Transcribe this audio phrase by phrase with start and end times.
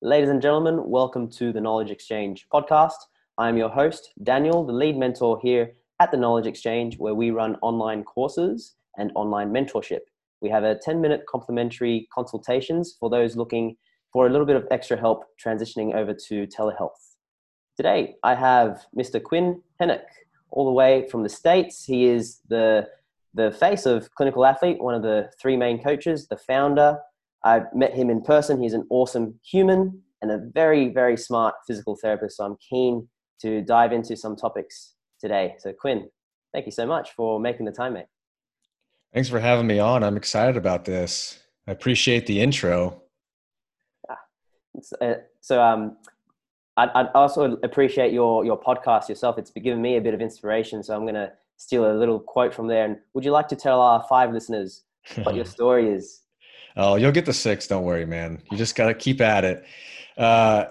[0.00, 2.94] Ladies and gentlemen, welcome to the Knowledge Exchange podcast.
[3.36, 7.56] I'm your host, Daniel, the lead mentor here at the Knowledge Exchange, where we run
[7.62, 10.02] online courses and online mentorship.
[10.40, 13.76] We have a 10 minute complimentary consultations for those looking
[14.12, 17.16] for a little bit of extra help transitioning over to telehealth.
[17.76, 19.20] Today, I have Mr.
[19.20, 20.06] Quinn Henoch,
[20.52, 21.84] all the way from the States.
[21.84, 22.86] He is the,
[23.34, 27.00] the face of Clinical Athlete, one of the three main coaches, the founder,
[27.44, 28.60] I've met him in person.
[28.60, 32.36] He's an awesome human and a very, very smart physical therapist.
[32.36, 33.08] So I'm keen
[33.42, 35.54] to dive into some topics today.
[35.58, 36.08] So, Quinn,
[36.52, 38.06] thank you so much for making the time, mate.
[39.14, 40.02] Thanks for having me on.
[40.02, 41.40] I'm excited about this.
[41.66, 43.02] I appreciate the intro.
[45.00, 45.96] Uh, so, um,
[46.76, 49.38] I'd, I'd, also appreciate your your podcast yourself.
[49.38, 50.84] It's given me a bit of inspiration.
[50.84, 52.84] So I'm going to steal a little quote from there.
[52.84, 54.84] And would you like to tell our five listeners
[55.24, 56.22] what your story is?
[56.78, 57.66] Oh, you'll get the six.
[57.66, 58.40] Don't worry, man.
[58.52, 59.64] You just got to keep at it.
[60.16, 60.66] Uh,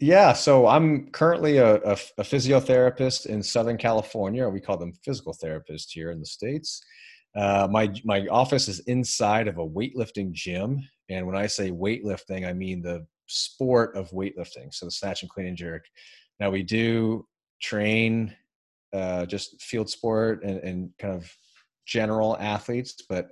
[0.00, 0.32] yeah.
[0.32, 4.48] So I'm currently a, a, a, physiotherapist in Southern California.
[4.48, 6.82] We call them physical therapists here in the states.
[7.36, 12.46] Uh, my my office is inside of a weightlifting gym, and when I say weightlifting,
[12.46, 14.72] I mean the sport of weightlifting.
[14.72, 15.84] So the snatch and clean and jerk.
[16.40, 17.26] Now we do
[17.62, 18.34] train
[18.92, 21.32] uh, just field sport and, and kind of
[21.86, 23.30] general athletes, but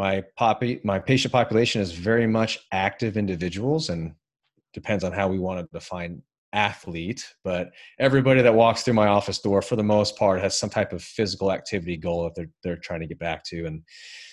[0.00, 4.14] my poppy my patient population is very much active individuals and
[4.72, 6.22] depends on how we want to define
[6.54, 10.70] athlete but everybody that walks through my office door for the most part has some
[10.70, 13.82] type of physical activity goal that they're they're trying to get back to and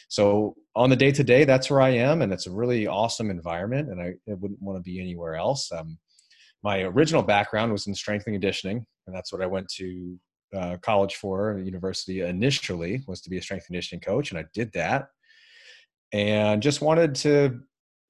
[0.08, 3.30] so on the day to day that's where i am and it's a really awesome
[3.30, 5.70] environment and i, I wouldn't want to be anywhere else.
[5.72, 5.98] Um,
[6.64, 10.18] my original background was in strength and conditioning and that's what i went to
[10.56, 14.46] uh, college for university initially was to be a strength and conditioning coach and i
[14.54, 15.10] did that
[16.14, 17.60] and just wanted to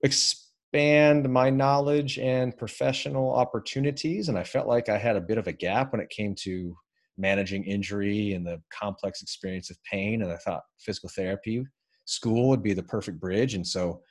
[0.03, 4.29] expand my knowledge and professional opportunities.
[4.29, 6.75] And I felt like I had a bit of a gap when it came to
[7.17, 10.21] managing injury and the complex experience of pain.
[10.21, 11.65] And I thought physical therapy
[12.05, 13.55] school would be the perfect bridge.
[13.55, 14.01] And so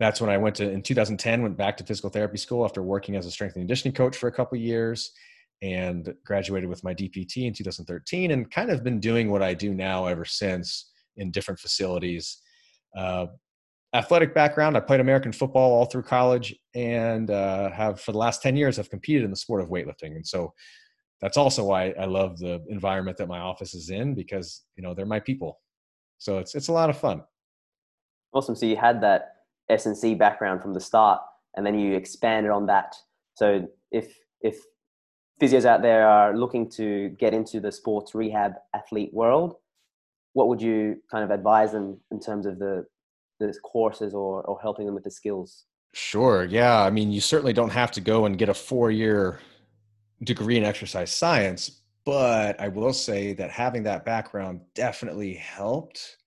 [0.00, 3.16] that's when I went to in 2010 went back to physical therapy school after working
[3.16, 5.12] as a strength and conditioning coach for a couple years
[5.62, 9.72] and graduated with my DPT in 2013 and kind of been doing what I do
[9.72, 12.38] now ever since in different facilities
[12.96, 13.26] uh,
[13.94, 14.76] athletic background.
[14.76, 18.76] I played American football all through college, and uh, have for the last ten years
[18.76, 20.16] have competed in the sport of weightlifting.
[20.16, 20.52] And so
[21.20, 24.94] that's also why I love the environment that my office is in because you know
[24.94, 25.60] they're my people.
[26.18, 27.22] So it's it's a lot of fun.
[28.32, 28.56] Awesome.
[28.56, 29.36] So you had that
[29.68, 31.20] S and C background from the start,
[31.56, 32.94] and then you expanded on that.
[33.36, 34.58] So if if
[35.40, 39.56] physios out there are looking to get into the sports rehab athlete world,
[40.34, 42.84] what would you kind of advise them in terms of the
[43.40, 45.64] the courses or or helping them with the skills?
[45.94, 46.44] Sure.
[46.44, 46.82] Yeah.
[46.82, 49.40] I mean, you certainly don't have to go and get a four year
[50.24, 56.18] degree in exercise science, but I will say that having that background definitely helped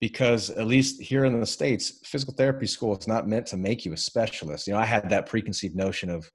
[0.00, 3.84] because at least here in the states physical therapy school is not meant to make
[3.84, 6.30] you a specialist you know i had that preconceived notion of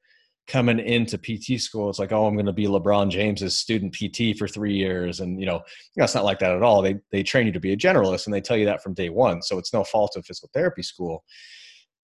[0.47, 4.37] coming into PT school, it's like, oh, I'm going to be LeBron James's student PT
[4.37, 5.61] for three years, and you know,
[5.95, 6.81] it's not like that at all.
[6.81, 9.09] They they train you to be a generalist, and they tell you that from day
[9.09, 9.41] one.
[9.41, 11.23] So it's no fault of physical therapy school,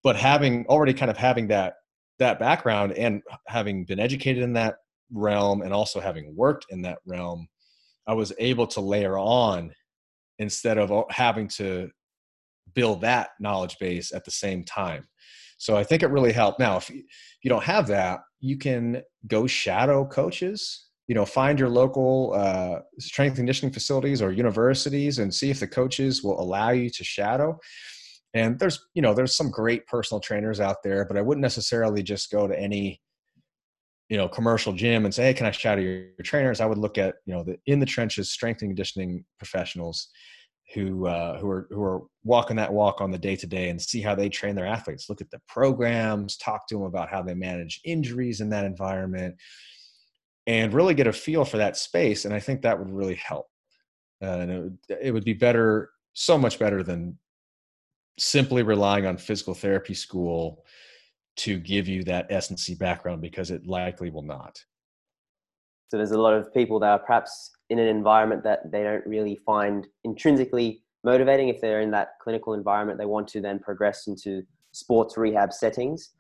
[0.04, 1.74] but having already kind of having that
[2.20, 4.76] that background and having been educated in that
[5.12, 7.48] realm, and also having worked in that realm,
[8.08, 9.74] I was able to layer on
[10.40, 11.90] instead of having to
[12.74, 15.08] build that knowledge base at the same time.
[15.58, 16.60] So I think it really helped.
[16.60, 21.70] Now, if you don't have that, you can go shadow coaches you know find your
[21.70, 26.90] local uh, strength conditioning facilities or universities and see if the coaches will allow you
[26.92, 27.58] to shadow.
[28.36, 32.04] And there's you know there's some great personal trainers out there but i wouldn't necessarily
[32.04, 33.02] just go to any
[34.08, 36.62] you know commercial gym and say hey can i shadow your, your trainers?
[36.62, 40.10] I would look at you know the in the trenches strength and conditioning professionals
[40.74, 43.82] who uh, who are who are walking that walk on the day to day and
[43.82, 45.10] see how they train their athletes.
[45.10, 49.36] Look at the programs, talk to them about how they manage injuries in that environment,
[50.48, 52.26] and really get a feel for that space.
[52.26, 53.48] And I think that would really help.
[54.22, 57.18] Uh, and it would, it would be better, so much better than
[58.20, 60.66] simply relying on physical therapy school
[61.38, 64.62] to give you that S and C background because it likely will not.
[65.88, 69.06] So there's a lot of people that are perhaps in an environment that they don't
[69.06, 71.50] really find intrinsically motivating.
[71.50, 76.12] If they're in that clinical environment, they want to then progress into sports rehab settings.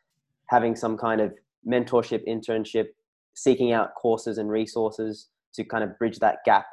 [0.47, 1.33] Having some kind of
[1.67, 2.87] mentorship, internship,
[3.33, 6.65] seeking out courses and resources to kind of bridge that gap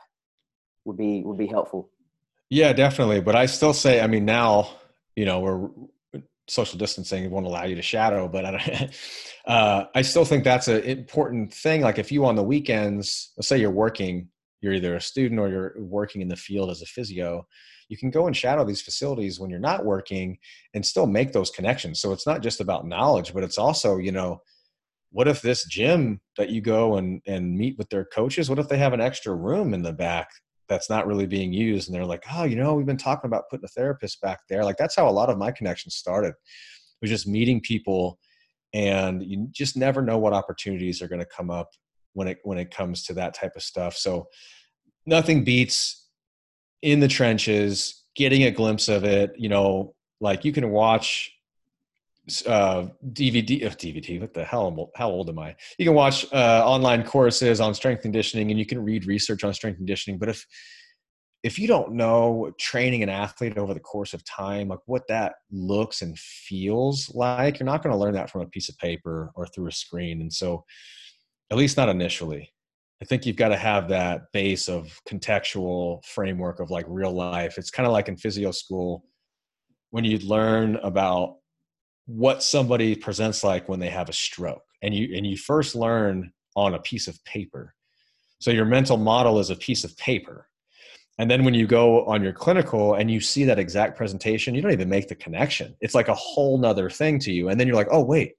[0.84, 1.90] would be would be helpful.
[2.49, 3.20] Yeah, definitely.
[3.20, 4.70] But I still say, I mean, now
[5.14, 5.69] you know we're
[6.49, 8.90] social distancing won't allow you to shadow, but I,
[9.46, 11.82] uh, I still think that's an important thing.
[11.82, 14.29] Like if you on the weekends, let's say you're working,
[14.61, 17.47] you're either a student or you're working in the field as a physio,
[17.88, 20.38] you can go and shadow these facilities when you're not working
[20.75, 22.00] and still make those connections.
[22.00, 24.41] So it's not just about knowledge, but it's also, you know,
[25.11, 28.69] what if this gym that you go and, and meet with their coaches, what if
[28.69, 30.29] they have an extra room in the back
[30.69, 31.88] that's not really being used?
[31.88, 34.64] And they're like, oh, you know, we've been talking about putting a therapist back there.
[34.64, 36.35] Like that's how a lot of my connections started.
[37.00, 38.19] Was just meeting people
[38.73, 41.70] and you just never know what opportunities are going to come up
[42.17, 43.95] when it when it comes to that type of stuff.
[43.95, 44.27] So
[45.05, 46.09] nothing beats
[46.81, 49.33] in the trenches, getting a glimpse of it.
[49.37, 51.31] You know, like you can watch
[52.47, 54.19] uh, DVD, uh, DVD.
[54.19, 54.91] What the hell?
[54.97, 55.55] How old am I?
[55.79, 59.53] You can watch uh, online courses on strength conditioning, and you can read research on
[59.53, 60.19] strength conditioning.
[60.19, 60.47] But if
[61.43, 65.35] if you don't know training an athlete over the course of time, like what that
[65.53, 69.31] looks and feels like, you're not going to learn that from a piece of paper
[69.37, 70.23] or through a screen.
[70.23, 70.65] And so,
[71.50, 72.52] at least not initially.
[73.02, 77.58] I think you've got to have that base of contextual framework of like real life.
[77.58, 79.04] It's kind of like in physio school
[79.90, 81.37] when you learn about
[82.06, 86.32] what somebody presents like when they have a stroke and you and you first learn
[86.54, 87.75] on a piece of paper.
[88.38, 90.48] So your mental model is a piece of paper.
[91.19, 94.60] And then when you go on your clinical and you see that exact presentation, you
[94.60, 95.75] don't even make the connection.
[95.81, 97.48] It's like a whole nother thing to you.
[97.48, 98.34] And then you're like, oh, wait,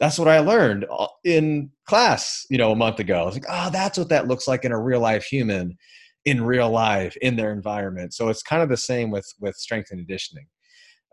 [0.00, 3.20] that's what I learned uh, in class, you know, a month ago.
[3.20, 5.76] I was like, oh, that's what that looks like in a real life human
[6.24, 8.14] in real life in their environment.
[8.14, 10.46] So it's kind of the same with with strength and conditioning.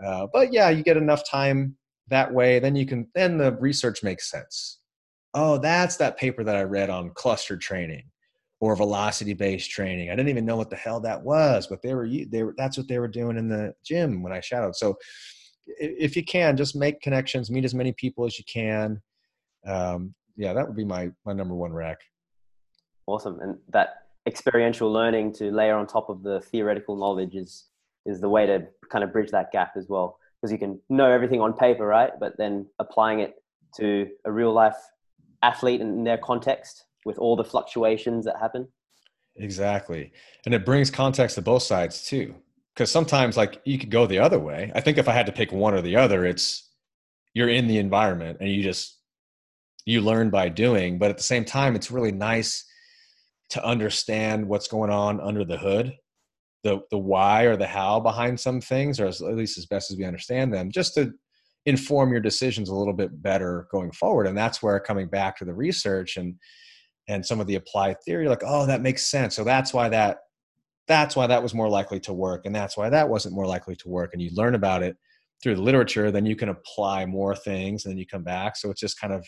[0.04, 1.76] Uh, but yeah, you get enough time
[2.08, 4.80] that way, then you can then the research makes sense.
[5.34, 8.04] Oh, that's that paper that I read on cluster training
[8.60, 10.10] or velocity based training.
[10.10, 12.78] I didn't even know what the hell that was, but they were they were that's
[12.78, 14.76] what they were doing in the gym when I shadowed.
[14.76, 14.98] So
[15.66, 19.02] if you can, just make connections, meet as many people as you can.
[19.66, 22.00] Um, yeah, that would be my my number one rec.
[23.08, 27.66] Awesome, and that experiential learning to layer on top of the theoretical knowledge is
[28.06, 30.18] is the way to kind of bridge that gap as well.
[30.42, 32.12] Because you can know everything on paper, right?
[32.20, 33.36] But then applying it
[33.78, 34.76] to a real life
[35.44, 38.68] athlete in their context with all the fluctuations that happen.
[39.36, 40.12] Exactly.
[40.46, 42.36] And it brings context to both sides too
[42.76, 44.72] because sometimes like you could go the other way.
[44.74, 46.70] I think if I had to pick one or the other, it's
[47.34, 48.98] you're in the environment and you just
[49.86, 51.00] you learn by doing.
[51.00, 52.66] But at the same time, it's really nice
[53.50, 55.96] to understand what's going on under the hood,
[56.64, 59.92] the the why or the how behind some things, or as, at least as best
[59.92, 61.12] as we understand them, just to
[61.66, 64.26] inform your decisions a little bit better going forward.
[64.28, 66.36] And that's where coming back to the research and
[67.08, 69.36] and some of the applied theory, like, oh, that makes sense.
[69.36, 70.20] So that's why that
[70.92, 73.76] that's why that was more likely to work and that's why that wasn't more likely
[73.76, 74.98] to work and you learn about it
[75.42, 78.56] through the literature then you can apply more things and then you come back.
[78.58, 79.26] So it's just kind of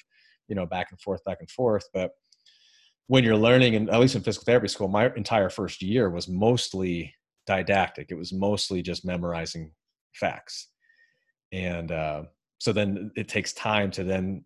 [0.48, 2.12] you know back and forth back and forth but
[3.08, 6.28] when you're learning and at least in physical therapy school my entire first year was
[6.28, 7.14] mostly
[7.46, 8.08] didactic.
[8.10, 9.72] It was mostly just memorizing
[10.14, 10.70] facts.
[11.52, 12.24] And uh,
[12.60, 14.44] so then it takes time to then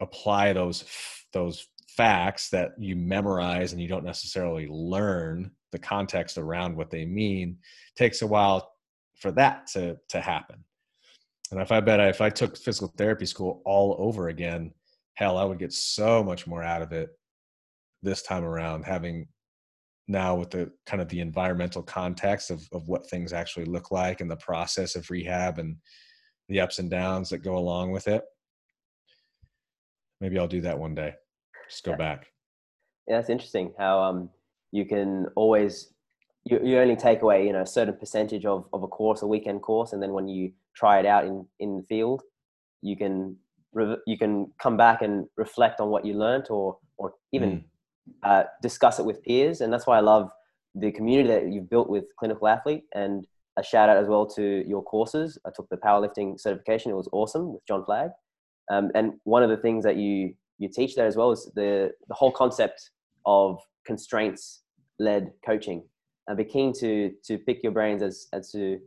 [0.00, 0.84] apply those
[1.32, 7.04] those facts that you memorize and you don't necessarily learn the context around what they
[7.04, 7.56] mean
[7.96, 8.72] takes a while
[9.16, 10.64] for that to to happen
[11.50, 14.72] and if i bet if i took physical therapy school all over again
[15.14, 17.10] hell i would get so much more out of it
[18.02, 19.26] this time around having
[20.08, 24.20] now with the kind of the environmental context of, of what things actually look like
[24.20, 25.76] and the process of rehab and
[26.48, 28.22] the ups and downs that go along with it
[30.20, 31.14] maybe i'll do that one day
[31.72, 31.96] just go yeah.
[31.96, 32.26] back.
[33.08, 33.72] Yeah, that's interesting.
[33.78, 34.30] How um
[34.72, 35.92] you can always
[36.44, 39.26] you, you only take away you know a certain percentage of, of a course, a
[39.26, 42.22] weekend course, and then when you try it out in in the field,
[42.80, 43.36] you can
[44.06, 47.64] you can come back and reflect on what you learned, or or even mm.
[48.22, 49.60] uh, discuss it with peers.
[49.60, 50.30] And that's why I love
[50.74, 52.84] the community that you've built with Clinical Athlete.
[52.94, 53.26] And
[53.56, 55.38] a shout out as well to your courses.
[55.46, 58.10] I took the powerlifting certification; it was awesome with John Flagg.
[58.70, 61.92] Um, and one of the things that you you teach there as well is the
[62.08, 62.90] the whole concept
[63.26, 64.61] of constraints
[65.02, 65.84] led coaching.
[66.28, 68.78] I'd be keen to to pick your brains as as to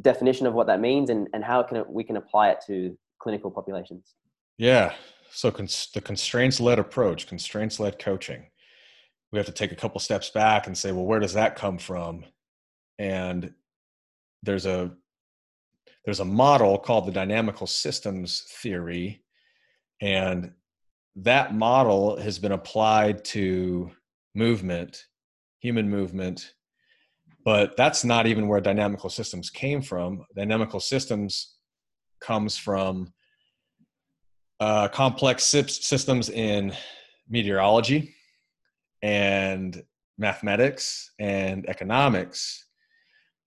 [0.00, 2.96] definition of what that means and and how can it, we can apply it to
[3.18, 4.14] clinical populations.
[4.58, 4.94] Yeah.
[5.30, 8.46] So cons- the constraints led approach, constraints led coaching.
[9.32, 11.78] We have to take a couple steps back and say, well, where does that come
[11.78, 12.24] from?
[12.98, 13.52] And
[14.42, 14.92] there's a
[16.04, 19.24] there's a model called the dynamical systems theory
[20.00, 20.52] and
[21.16, 23.90] that model has been applied to
[24.34, 25.04] movement,
[25.64, 26.52] human movement,
[27.42, 30.22] but that's not even where dynamical systems came from.
[30.36, 31.54] Dynamical systems
[32.20, 33.14] comes from
[34.60, 36.74] uh, complex systems in
[37.30, 38.14] meteorology
[39.02, 39.82] and
[40.18, 42.66] mathematics and economics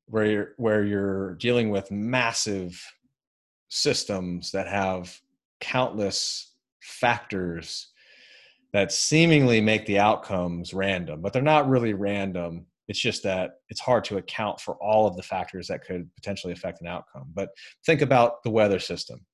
[0.07, 2.83] where you're where you're dealing with massive
[3.69, 5.21] systems that have
[5.59, 7.91] countless factors
[8.73, 12.65] that seemingly make the outcomes random but they're not really random.
[12.87, 16.53] It's just that it's hard to account for all of the factors that could potentially
[16.53, 17.29] affect an outcome.
[17.33, 17.49] But
[17.85, 19.25] think about the weather system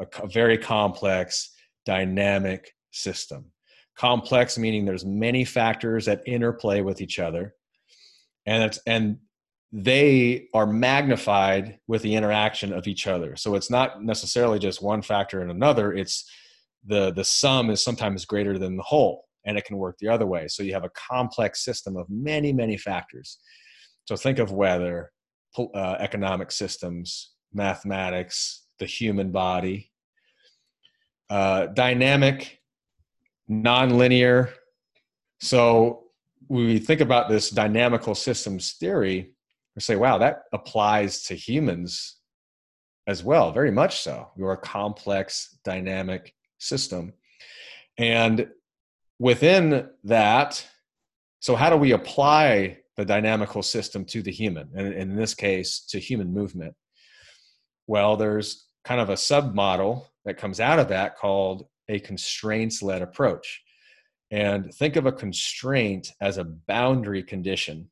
[0.00, 1.52] a, a very complex
[1.84, 3.52] dynamic system.
[3.96, 7.54] Complex meaning there's many factors that interplay with each other
[8.46, 9.18] and it's and
[9.72, 13.36] they are magnified with the interaction of each other.
[13.36, 16.30] So it's not necessarily just one factor and another it's
[16.86, 20.26] the the sum is sometimes greater than the whole and it can work the other
[20.26, 23.38] way so you have a complex system of many many factors
[24.04, 25.10] so think of weather
[25.74, 29.90] uh, economic systems mathematics the human body
[31.30, 32.60] uh, dynamic
[33.50, 34.52] nonlinear.
[35.40, 36.04] So
[36.48, 39.32] we think about this dynamical systems theory,
[39.74, 42.16] and say, wow, that applies to humans
[43.06, 44.30] as well, very much so.
[44.36, 47.12] We're a complex dynamic system.
[47.98, 48.48] And
[49.18, 50.66] within that,
[51.40, 55.80] so how do we apply the dynamical system to the human, and in this case,
[55.90, 56.74] to human movement?
[57.86, 63.02] Well, there's kind of a submodel that comes out of that called a constraints led
[63.02, 63.62] approach.
[64.30, 67.90] And think of a constraint as a boundary condition.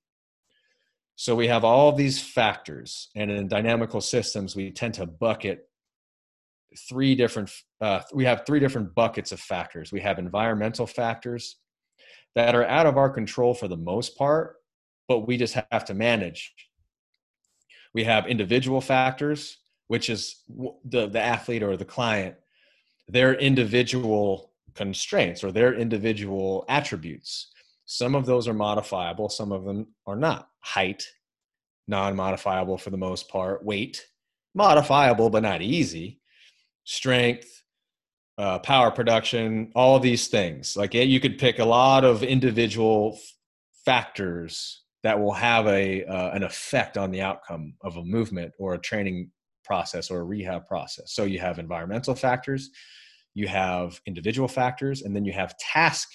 [1.16, 5.68] So we have all these factors, and in dynamical systems, we tend to bucket
[6.88, 7.50] three different.
[7.80, 9.92] Uh, we have three different buckets of factors.
[9.92, 11.56] We have environmental factors
[12.34, 14.56] that are out of our control for the most part,
[15.08, 16.52] but we just have to manage.
[17.92, 20.42] We have individual factors, which is
[20.84, 22.36] the the athlete or the client
[23.08, 27.50] their individual constraints or their individual attributes.
[27.86, 30.48] Some of those are modifiable, some of them are not.
[30.60, 31.06] Height,
[31.86, 33.64] non modifiable for the most part.
[33.64, 34.06] Weight,
[34.54, 36.20] modifiable but not easy.
[36.84, 37.62] Strength,
[38.38, 40.76] uh, power production, all these things.
[40.76, 43.18] Like you could pick a lot of individual
[43.84, 48.74] factors that will have a uh, an effect on the outcome of a movement or
[48.74, 49.30] a training
[49.64, 51.12] process or a rehab process.
[51.12, 52.70] So you have environmental factors,
[53.34, 56.08] you have individual factors, and then you have task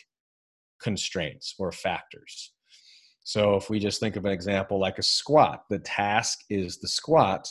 [0.82, 2.52] constraints or factors.
[3.24, 6.88] So if we just think of an example like a squat, the task is the
[6.88, 7.48] squat.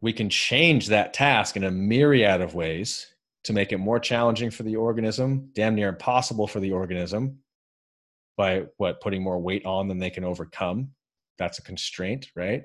[0.00, 3.06] We can change that task in a myriad of ways
[3.44, 7.38] to make it more challenging for the organism, damn near impossible for the organism
[8.36, 10.90] by what putting more weight on than they can overcome.
[11.38, 12.62] That's a constraint, right?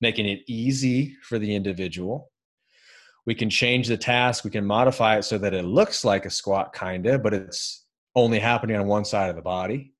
[0.00, 2.30] Making it easy for the individual
[3.28, 6.30] we can change the task we can modify it so that it looks like a
[6.30, 7.84] squat kind of but it's
[8.16, 9.92] only happening on one side of the body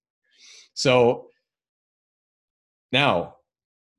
[0.73, 1.26] so
[2.90, 3.35] now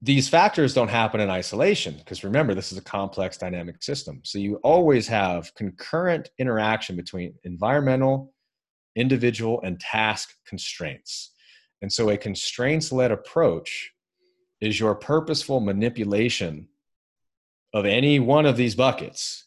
[0.01, 4.37] these factors don't happen in isolation because remember this is a complex dynamic system so
[4.37, 8.33] you always have concurrent interaction between environmental
[8.95, 11.33] individual and task constraints
[11.81, 13.91] and so a constraints led approach
[14.61, 16.67] is your purposeful manipulation
[17.73, 19.45] of any one of these buckets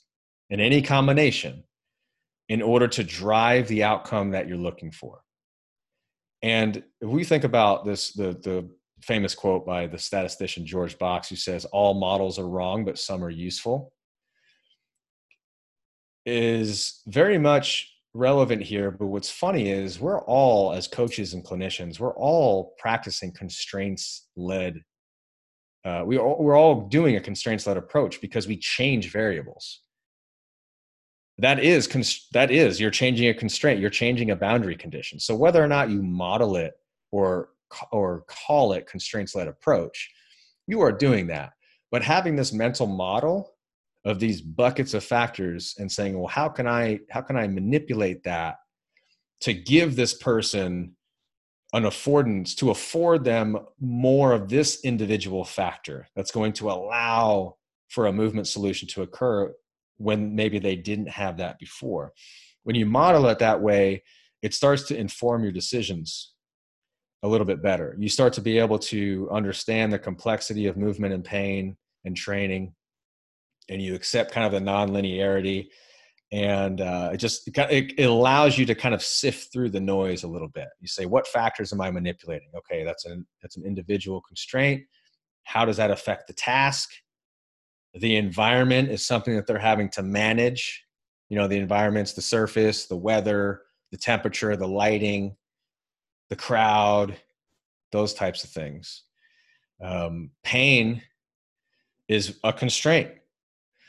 [0.49, 1.65] in any combination
[2.49, 5.23] in order to drive the outcome that you're looking for.
[6.43, 8.69] And if we think about this, the, the
[9.03, 13.23] famous quote by the statistician George Box, who says, All models are wrong, but some
[13.25, 13.93] are useful,
[16.25, 18.91] is very much relevant here.
[18.91, 24.83] But what's funny is we're all, as coaches and clinicians, we're all practicing constraints led
[25.85, 29.81] uh, we are, we're all doing a constraints led approach because we change variables
[31.39, 31.89] that is
[32.33, 35.91] that is you're changing a constraint you're changing a boundary condition so whether or not
[35.91, 36.75] you model it
[37.11, 37.49] or
[37.91, 40.11] or call it constraints led approach
[40.67, 41.53] you are doing that
[41.91, 43.55] but having this mental model
[44.05, 48.23] of these buckets of factors and saying well how can i how can i manipulate
[48.25, 48.57] that
[49.41, 50.95] to give this person
[51.73, 57.57] an affordance to afford them more of this individual factor that's going to allow
[57.89, 59.53] for a movement solution to occur
[59.97, 62.13] when maybe they didn't have that before.
[62.65, 64.03] When you model it that way,
[64.43, 66.32] it starts to inform your decisions
[67.23, 67.97] a little bit better.
[67.99, 72.75] You start to be able to understand the complexity of movement and pain and training,
[73.69, 75.69] and you accept kind of the nonlinearity
[76.33, 80.23] and uh, it just it, it, allows you to kind of sift through the noise
[80.23, 80.69] a little bit.
[80.81, 82.49] You say what factors am i manipulating?
[82.57, 84.83] Okay that's an that's an individual constraint.
[85.45, 86.91] How does that affect the task?
[87.95, 90.85] The environment is something that they're having to manage.
[91.29, 95.37] You know, the environment's the surface, the weather, the temperature, the lighting,
[96.33, 97.15] the crowd,
[97.91, 99.03] those types of things.
[99.85, 101.03] Um, pain
[102.09, 103.11] is a constraint.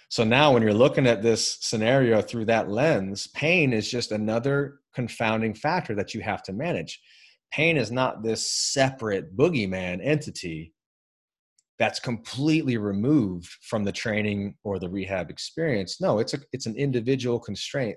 [0.09, 4.79] So now, when you're looking at this scenario through that lens, pain is just another
[4.93, 7.01] confounding factor that you have to manage.
[7.50, 10.73] Pain is not this separate boogeyman entity
[11.79, 16.01] that's completely removed from the training or the rehab experience.
[16.01, 17.95] No, it's a it's an individual constraint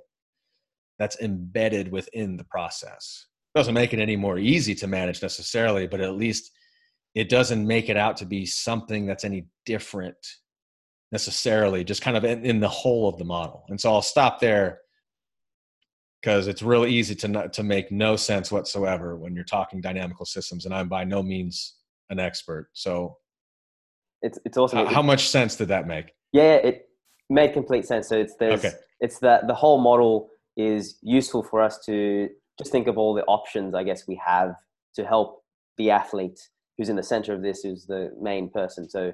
[1.00, 3.26] that's embedded within the process.
[3.56, 6.52] Doesn't make it any more easy to manage necessarily, but at least
[7.14, 10.16] it doesn't make it out to be something that's any different
[11.10, 13.64] necessarily, just kind of in, in the whole of the model.
[13.68, 14.80] And so I'll stop there
[16.20, 20.26] because it's really easy to not, to make no sense whatsoever when you're talking dynamical
[20.26, 21.76] systems, and I'm by no means
[22.10, 22.68] an expert.
[22.74, 23.16] So
[24.20, 24.80] it's it's awesome.
[24.80, 26.12] How, how much sense did that make?
[26.32, 26.88] Yeah, it
[27.30, 28.08] made complete sense.
[28.08, 28.74] So it's there's okay.
[29.00, 33.24] it's that the whole model is useful for us to just think of all the
[33.24, 34.54] options I guess we have
[34.94, 35.42] to help
[35.76, 36.40] the athlete
[36.76, 38.88] who's in the center of this, who's the main person.
[38.88, 39.12] So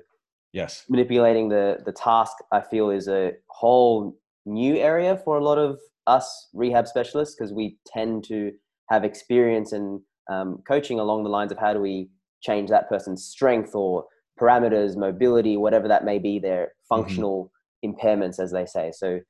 [0.52, 5.58] yes, manipulating the the task I feel is a whole new area for a lot
[5.58, 8.52] of us rehab specialists because we tend to
[8.90, 12.10] have experience and um, coaching along the lines of how do we
[12.42, 14.04] change that person's strength or
[14.40, 16.94] parameters, mobility, whatever that may be, their mm-hmm.
[16.96, 17.52] functional
[17.84, 17.92] mm-hmm.
[17.92, 18.90] impairments, as they say.
[18.92, 19.20] So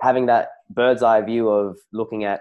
[0.00, 2.40] having that bird's eye view of looking at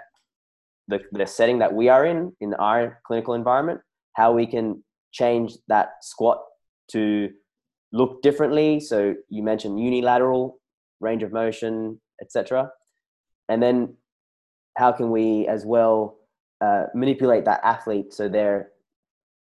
[0.88, 3.82] the, the setting that we are in, in our clinical environment,
[4.14, 6.40] how we can change that squat
[6.92, 7.30] to
[7.92, 8.80] look differently.
[8.80, 10.60] So you mentioned unilateral
[11.00, 12.70] range of motion, etc.
[13.50, 13.96] And then
[14.78, 16.18] how can we as well
[16.62, 18.72] uh, manipulate that athlete so their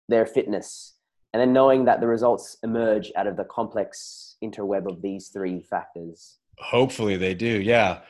[0.08, 0.94] their fitness
[1.32, 5.62] and then knowing that the results emerge out of the complex interweb of these three
[5.62, 8.00] factors hopefully they do yeah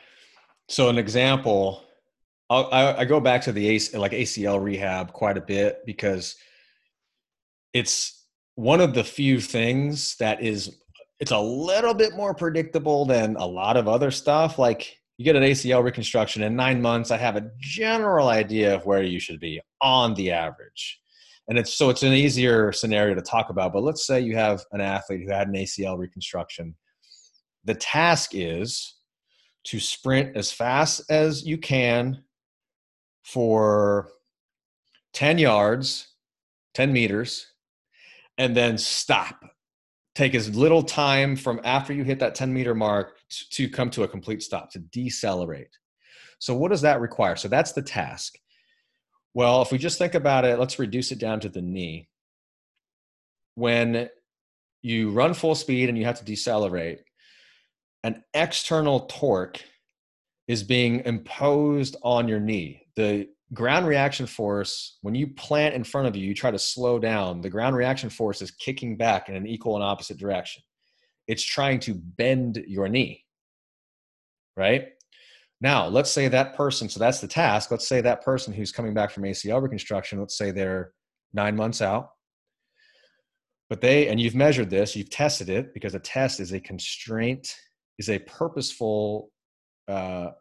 [0.67, 1.83] so an example
[2.49, 6.35] I, I go back to the like acl rehab quite a bit because
[7.73, 10.77] it's one of the few things that is
[11.19, 14.59] it's a little bit more predictable than a lot of other stuff.
[14.59, 18.85] Like you get an acl reconstruction in nine months i have a general idea of
[18.85, 20.99] where you should be on the average.
[21.47, 24.63] And it's so it's an easier scenario to talk about but let's say you have
[24.71, 26.75] an athlete who had an acl reconstruction.
[27.63, 28.95] The task is
[29.65, 32.23] to sprint as fast as you can
[33.25, 34.09] for
[35.13, 36.07] 10 yards
[36.75, 37.47] 10 meters
[38.37, 39.43] and then stop
[40.13, 43.17] take as little time from after you hit that 10 meter mark
[43.51, 45.77] to, come to a complete stop to decelerate
[46.39, 48.37] so what does that require so that's the task
[49.35, 52.07] well, if we just think about it, let's reduce it down to the knee.
[53.55, 54.09] When
[54.81, 57.01] you run full speed and you have to decelerate,
[58.01, 59.61] an external torque
[60.47, 62.84] is being imposed on your knee.
[62.95, 66.99] The ground reaction force, when you plant in front of you, you try to slow
[66.99, 70.63] down, the ground reaction force is kicking back in an equal and opposite direction.
[71.27, 73.23] It's trying to bend your knee,
[74.55, 74.89] right?
[75.61, 77.71] Now, let's say that person, so that's the task.
[77.71, 80.91] Let's say that person who's coming back from ACL reconstruction, let's say they're
[81.33, 82.09] nine months out.
[83.69, 87.55] But they, and you've measured this, you've tested it because a test is a constraint,
[87.97, 89.31] is a purposeful
[89.87, 90.31] uh,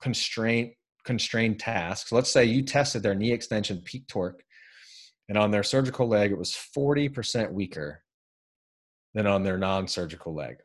[0.00, 0.72] constraint,
[1.10, 2.12] constrained tasks.
[2.12, 4.44] Let's say you tested their knee extension peak torque,
[5.28, 8.04] and on their surgical leg, it was 40% weaker
[9.14, 10.58] than on their non surgical leg.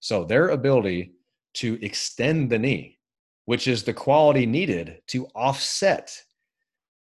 [0.00, 1.14] So their ability
[1.54, 2.98] to extend the knee,
[3.46, 6.14] which is the quality needed to offset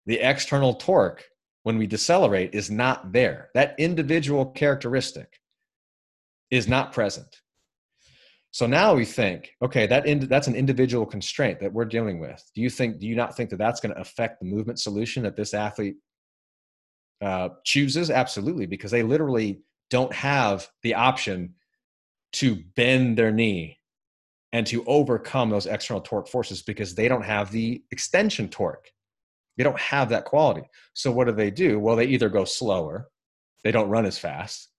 [0.05, 1.25] the external torque
[1.63, 3.49] when we decelerate, is not there.
[3.55, 5.41] That individual characteristic
[6.49, 7.40] is not present.
[8.51, 12.43] So now we think, okay, that that's an individual constraint that we're dealing with.
[12.53, 12.99] Do you think?
[12.99, 15.95] Do you not think that that's going to affect the movement solution that this athlete
[17.21, 18.11] uh, chooses?
[18.11, 21.55] Absolutely, because they literally don't have the option
[22.33, 23.77] to bend their knee
[24.51, 28.91] and to overcome those external torque forces because they don't have the extension torque.
[29.57, 30.63] They don't have that quality.
[30.93, 31.79] So what do they do?
[31.79, 33.09] Well, they either go slower,
[33.63, 34.70] they don't run as fast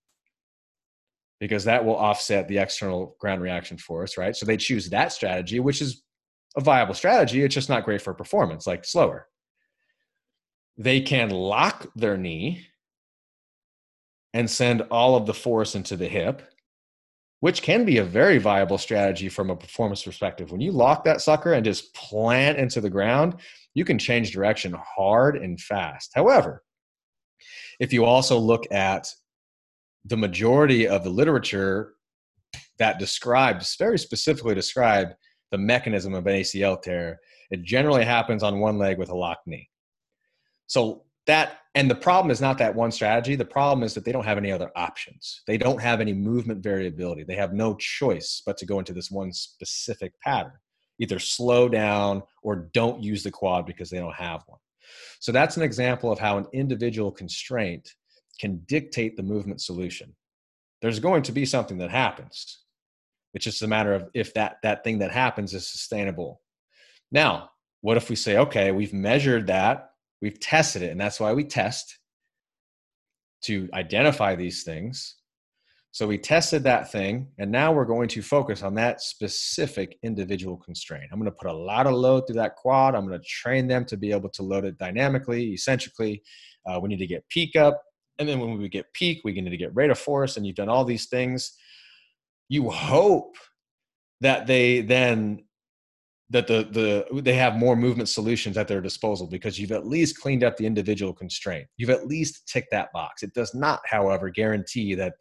[1.43, 4.33] because that will offset the external ground reaction force, right?
[4.33, 6.01] So they choose that strategy, which is
[6.55, 7.43] a viable strategy.
[7.43, 9.27] It's just not great for performance, like slower.
[10.77, 12.67] They can lock their knee
[14.33, 16.41] and send all of the force into the hip
[17.43, 20.49] which can be a very viable strategy from a performance perspective.
[20.49, 23.41] When you lock that sucker and just plant into the ground,
[23.73, 26.11] you can change direction hard and fast.
[26.15, 26.63] However,
[27.81, 29.09] if you also look at
[30.05, 31.93] the majority of the literature
[32.79, 35.09] that describes very specifically describe
[35.51, 37.19] the mechanism of an ACL tear.
[37.51, 39.69] It generally happens on one leg with a locked knee.
[40.67, 44.11] So that and the problem is not that one strategy the problem is that they
[44.11, 48.41] don't have any other options they don't have any movement variability they have no choice
[48.45, 50.53] but to go into this one specific pattern
[50.99, 54.59] either slow down or don't use the quad because they don't have one
[55.19, 57.93] so that's an example of how an individual constraint
[58.39, 60.13] can dictate the movement solution
[60.81, 62.59] there's going to be something that happens
[63.33, 66.41] it's just a matter of if that that thing that happens is sustainable
[67.11, 67.49] now
[67.81, 69.89] what if we say okay we've measured that
[70.23, 71.99] We've tested it, and that's why we test
[73.43, 75.17] to identify these things.
[75.91, 80.55] So we tested that thing, and now we're going to focus on that specific individual
[80.55, 81.09] constraint.
[81.11, 82.95] I'm going to put a lot of load through that quad.
[82.95, 86.23] I'm going to train them to be able to load it dynamically, eccentrically.
[86.65, 87.83] Uh, we need to get peak up,
[88.19, 90.55] and then when we get peak, we need to get rate of force, and you've
[90.55, 91.53] done all these things.
[92.49, 93.35] You hope
[94.21, 95.43] that they then
[96.29, 96.67] that the
[97.11, 100.57] the they have more movement solutions at their disposal because you've at least cleaned up
[100.57, 101.67] the individual constraint.
[101.77, 103.23] You've at least ticked that box.
[103.23, 105.13] It does not, however, guarantee that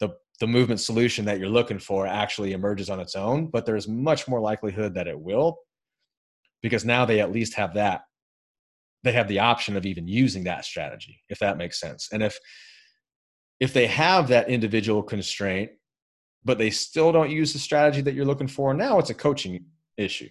[0.00, 3.88] the the movement solution that you're looking for actually emerges on its own, but there's
[3.88, 5.58] much more likelihood that it will
[6.62, 8.02] because now they at least have that
[9.04, 12.08] they have the option of even using that strategy if that makes sense.
[12.12, 12.38] And if
[13.60, 15.70] if they have that individual constraint
[16.44, 19.64] but they still don't use the strategy that you're looking for, now it's a coaching
[19.96, 20.28] issue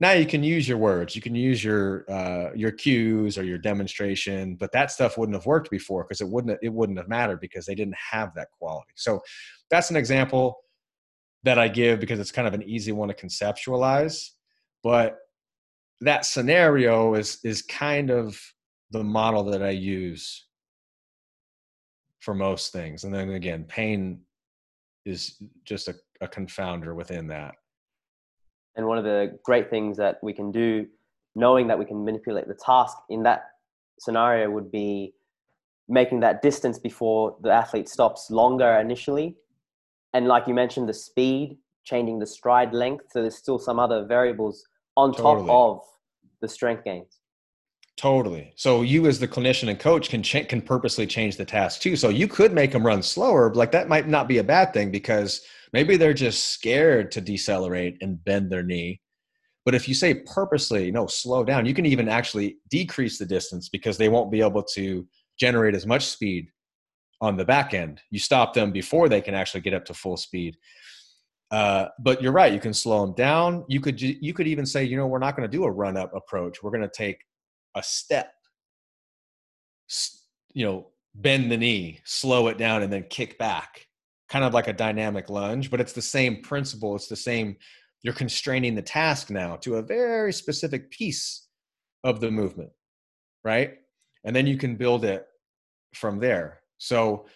[0.00, 3.58] now you can use your words you can use your uh, your cues or your
[3.58, 7.40] demonstration but that stuff wouldn't have worked before because it wouldn't it wouldn't have mattered
[7.40, 9.20] because they didn't have that quality so
[9.70, 10.56] that's an example
[11.44, 14.30] that i give because it's kind of an easy one to conceptualize
[14.82, 15.18] but
[16.00, 18.40] that scenario is is kind of
[18.90, 20.46] the model that i use
[22.20, 24.20] for most things and then again pain
[25.06, 27.54] is just a, a confounder within that
[28.76, 30.86] and one of the great things that we can do,
[31.34, 33.44] knowing that we can manipulate the task in that
[33.98, 35.14] scenario, would be
[35.88, 39.36] making that distance before the athlete stops longer initially.
[40.14, 43.06] And like you mentioned, the speed, changing the stride length.
[43.10, 44.64] So there's still some other variables
[44.96, 45.46] on totally.
[45.46, 45.80] top of
[46.40, 47.18] the strength gains.
[47.96, 48.52] Totally.
[48.56, 51.96] So you, as the clinician and coach, can ch- can purposely change the task too.
[51.96, 53.52] So you could make them run slower.
[53.52, 57.98] Like that might not be a bad thing because Maybe they're just scared to decelerate
[58.00, 59.00] and bend their knee.
[59.64, 63.68] But if you say purposely, no, slow down, you can even actually decrease the distance
[63.68, 65.06] because they won't be able to
[65.38, 66.48] generate as much speed
[67.20, 68.00] on the back end.
[68.10, 70.56] You stop them before they can actually get up to full speed.
[71.50, 72.52] Uh, but you're right.
[72.52, 73.64] You can slow them down.
[73.68, 75.96] You could you could even say, you know, we're not going to do a run
[75.96, 76.62] up approach.
[76.62, 77.18] We're going to take
[77.74, 78.32] a step.
[80.52, 83.86] You know, bend the knee, slow it down, and then kick back
[84.30, 86.94] kind of like a dynamic lunge, but it's the same principle.
[86.94, 87.56] It's the same.
[88.02, 91.48] You're constraining the task now to a very specific piece
[92.04, 92.70] of the movement,
[93.44, 93.74] right?
[94.24, 95.26] And then you can build it
[95.94, 96.60] from there.
[96.78, 97.26] So,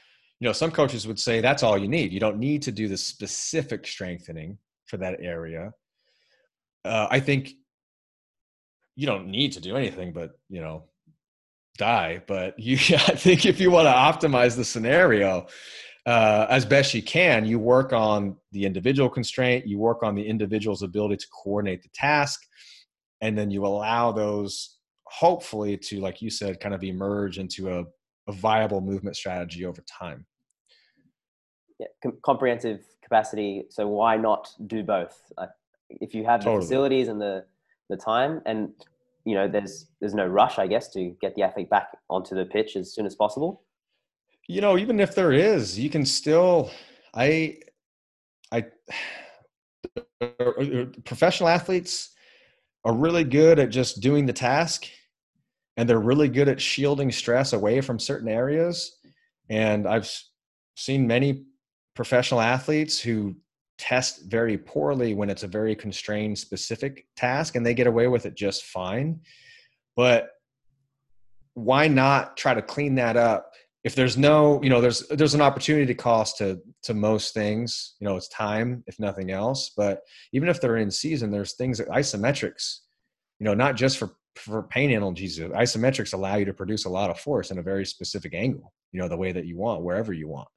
[0.40, 2.12] you know, some coaches would say that's all you need.
[2.12, 5.72] You don't need to do the specific strengthening for that area.
[6.84, 7.52] Uh, I think
[8.96, 10.84] you don't need to do anything but, you know,
[11.78, 12.22] die.
[12.26, 15.46] But you, I think if you want to optimize the scenario,
[16.06, 20.26] uh, as best you can, you work on the individual constraint, you work on the
[20.26, 22.42] individual's ability to coordinate the task,
[23.22, 27.84] and then you allow those hopefully to, like you said, kind of emerge into a,
[28.26, 30.26] a viable movement strategy over time.
[31.78, 33.64] Yeah, com- comprehensive capacity.
[33.70, 35.32] So why not do both?
[35.36, 35.46] Uh,
[35.88, 37.44] if you have the facilities and the
[37.90, 38.70] the time, and
[39.24, 42.44] you know, there's there's no rush, I guess, to get the athlete back onto the
[42.44, 43.62] pitch as soon as possible
[44.46, 46.70] you know even if there is you can still
[47.14, 47.56] i
[48.52, 48.64] i
[51.04, 52.10] professional athletes
[52.84, 54.86] are really good at just doing the task
[55.76, 58.96] and they're really good at shielding stress away from certain areas.
[59.50, 60.10] And i've
[60.76, 61.44] seen many
[61.94, 63.36] professional athletes who
[63.78, 68.26] test very poorly when it's a very constrained specific task and they get away with
[68.26, 69.20] it just fine.
[69.96, 70.30] But
[71.54, 73.52] why not try to clean that up?
[73.82, 78.06] If there's no you know there's there's an opportunity cost to to most things you
[78.06, 79.72] know it's time if nothing else.
[79.76, 82.78] But even if they're in season there's things that isometrics
[83.38, 87.10] you know not just for for pain analgesics isometrics allow you to produce a lot
[87.10, 90.12] of force in a very specific angle you know the way that you want wherever
[90.12, 90.48] you want.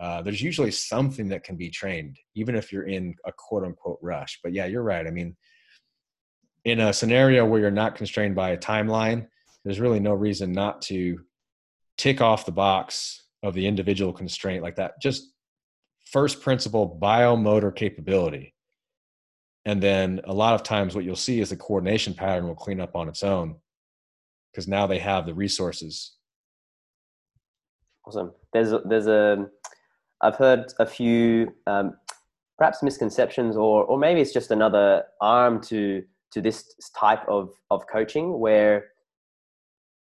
[0.00, 3.98] Uh, there's usually something that can be trained even if you're in a quote unquote
[4.02, 4.40] rush.
[4.42, 5.06] But yeah you're right.
[5.06, 5.36] I mean
[6.64, 9.26] in a scenario where you're not constrained by a timeline
[9.64, 11.18] there's really no reason not to
[11.96, 15.00] tick off the box of the individual constraint like that.
[15.00, 15.32] Just
[16.10, 18.51] first principle biomotor capability.
[19.64, 22.80] And then a lot of times what you'll see is the coordination pattern will clean
[22.80, 23.56] up on its own
[24.52, 26.14] because now they have the resources.
[28.06, 28.32] Awesome.
[28.52, 29.46] There's a, there's a
[30.20, 31.94] I've heard a few um,
[32.58, 36.64] perhaps misconceptions or or maybe it's just another arm to to this
[36.98, 38.86] type of of coaching where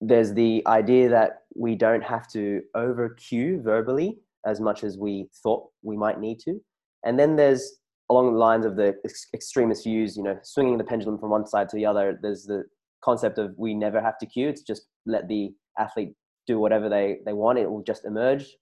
[0.01, 5.29] there's the idea that we don't have to over cue verbally as much as we
[5.43, 6.61] thought we might need to.
[7.05, 7.79] And then there's
[8.11, 11.47] along the lines of the ex- extremist views, you know, swinging the pendulum from one
[11.47, 12.19] side to the other.
[12.21, 12.65] There's the
[13.03, 14.49] concept of we never have to cue.
[14.49, 16.15] It's just let the athlete
[16.47, 17.59] do whatever they, they want.
[17.59, 18.57] It will just emerge.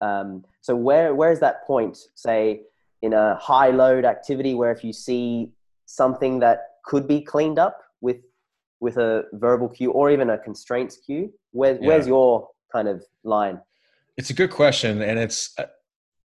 [0.00, 2.62] Um, so where, where is that point, say,
[3.02, 5.52] in a high load activity where if you see
[5.86, 8.18] something that could be cleaned up with
[8.80, 11.86] with a verbal cue or even a constraints cue, where, yeah.
[11.88, 13.60] where's your kind of line?
[14.16, 15.56] It's a good question, and it's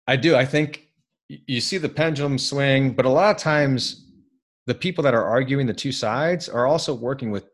[0.06, 0.87] I do I think
[1.28, 4.06] you see the pendulum swing, but a lot of times
[4.66, 7.46] the people that are arguing the two sides are also working with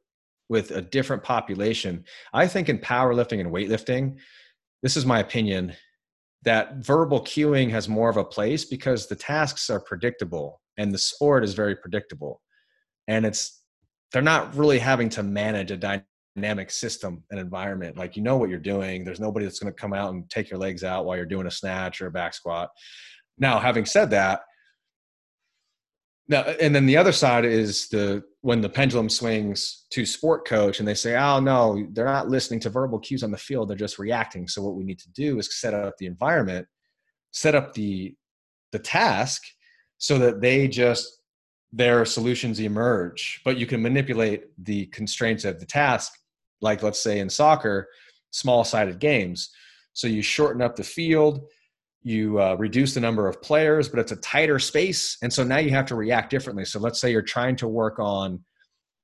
[0.50, 2.04] with a different population.
[2.32, 4.16] I think in powerlifting and weightlifting,
[4.82, 5.72] this is my opinion
[6.42, 10.98] that verbal cueing has more of a place because the tasks are predictable and the
[10.98, 12.42] sport is very predictable.
[13.08, 13.62] And it's
[14.12, 16.02] they're not really having to manage a
[16.36, 17.96] dynamic system and environment.
[17.96, 19.04] Like you know what you're doing.
[19.04, 21.46] There's nobody that's going to come out and take your legs out while you're doing
[21.46, 22.70] a snatch or a back squat.
[23.38, 24.40] Now, having said that,
[26.28, 30.78] now and then the other side is the when the pendulum swings to sport coach
[30.78, 33.76] and they say, "Oh no, they're not listening to verbal cues on the field; they're
[33.76, 36.66] just reacting." So what we need to do is set up the environment,
[37.32, 38.14] set up the
[38.72, 39.42] the task,
[39.98, 41.20] so that they just
[41.72, 43.42] their solutions emerge.
[43.44, 46.12] But you can manipulate the constraints of the task
[46.64, 47.88] like let's say in soccer,
[48.30, 49.50] small sided games.
[49.92, 51.46] So you shorten up the field,
[52.04, 55.16] you uh, reduce the number of players, but it's a tighter space.
[55.22, 56.64] And so now you have to react differently.
[56.64, 58.44] So let's say you're trying to work on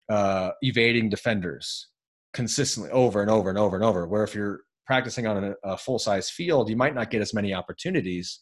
[0.09, 1.89] uh, evading defenders
[2.33, 5.77] consistently over and over and over and over, where if you're practicing on a, a
[5.77, 8.41] full size field, you might not get as many opportunities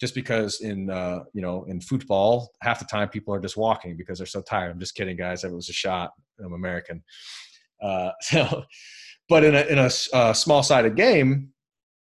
[0.00, 3.96] just because in uh, you know in football half the time people are just walking
[3.96, 6.10] because they're so tired i'm just kidding guys that was a shot
[6.44, 7.02] i'm american
[7.82, 8.64] uh, so,
[9.28, 11.50] but in a in a uh, small sided game,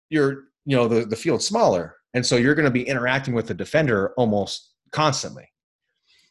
[0.09, 3.47] you're you know the the field's smaller, and so you're going to be interacting with
[3.47, 5.47] the defender almost constantly.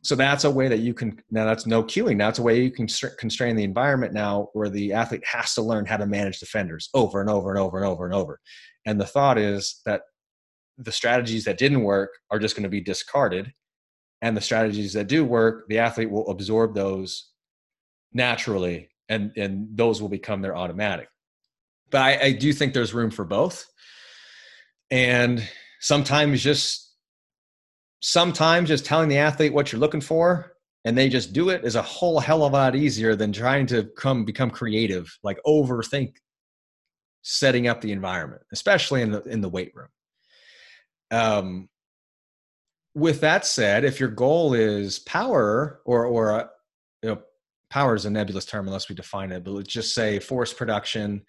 [0.03, 2.16] So that's a way that you can now that's no cueing.
[2.16, 2.87] Now it's a way you can
[3.18, 7.20] constrain the environment now where the athlete has to learn how to manage defenders over
[7.20, 8.40] and over and over and over and over.
[8.85, 10.03] And the thought is that
[10.77, 13.53] the strategies that didn't work are just going to be discarded
[14.23, 17.31] and the strategies that do work the athlete will absorb those
[18.12, 21.09] naturally and and those will become their automatic
[21.90, 23.64] but I, I do think there's room for both
[24.90, 25.49] and
[25.81, 26.92] sometimes just
[28.01, 30.53] sometimes just telling the athlete what you're looking for
[30.85, 33.66] and they just do it is a whole hell of a lot easier than trying
[33.66, 36.16] to come become creative like overthink
[37.23, 39.88] setting up the environment especially in the in the weight room
[41.11, 41.68] um
[42.94, 46.47] with that said if your goal is power or or uh,
[47.03, 47.23] you know
[47.75, 51.23] power is a nebulous term unless we define it, but let's just say force production.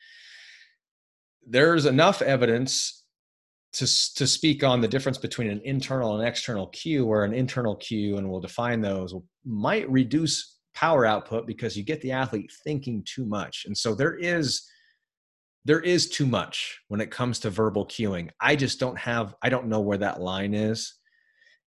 [1.47, 3.04] There's enough evidence
[3.75, 7.75] to, to speak on the difference between an internal and external cue, where an internal
[7.75, 9.13] cue, and we'll define those,
[9.45, 13.63] might reduce power output because you get the athlete thinking too much.
[13.65, 14.69] And so there is
[15.67, 18.29] there is too much when it comes to verbal cueing.
[18.39, 20.93] I just don't have I don't know where that line is.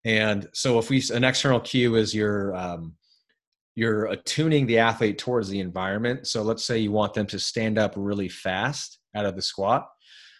[0.05, 2.95] And so if we an external cue is your um,
[3.75, 6.27] you're attuning the athlete towards the environment.
[6.27, 9.87] So let's say you want them to stand up really fast out of the squat.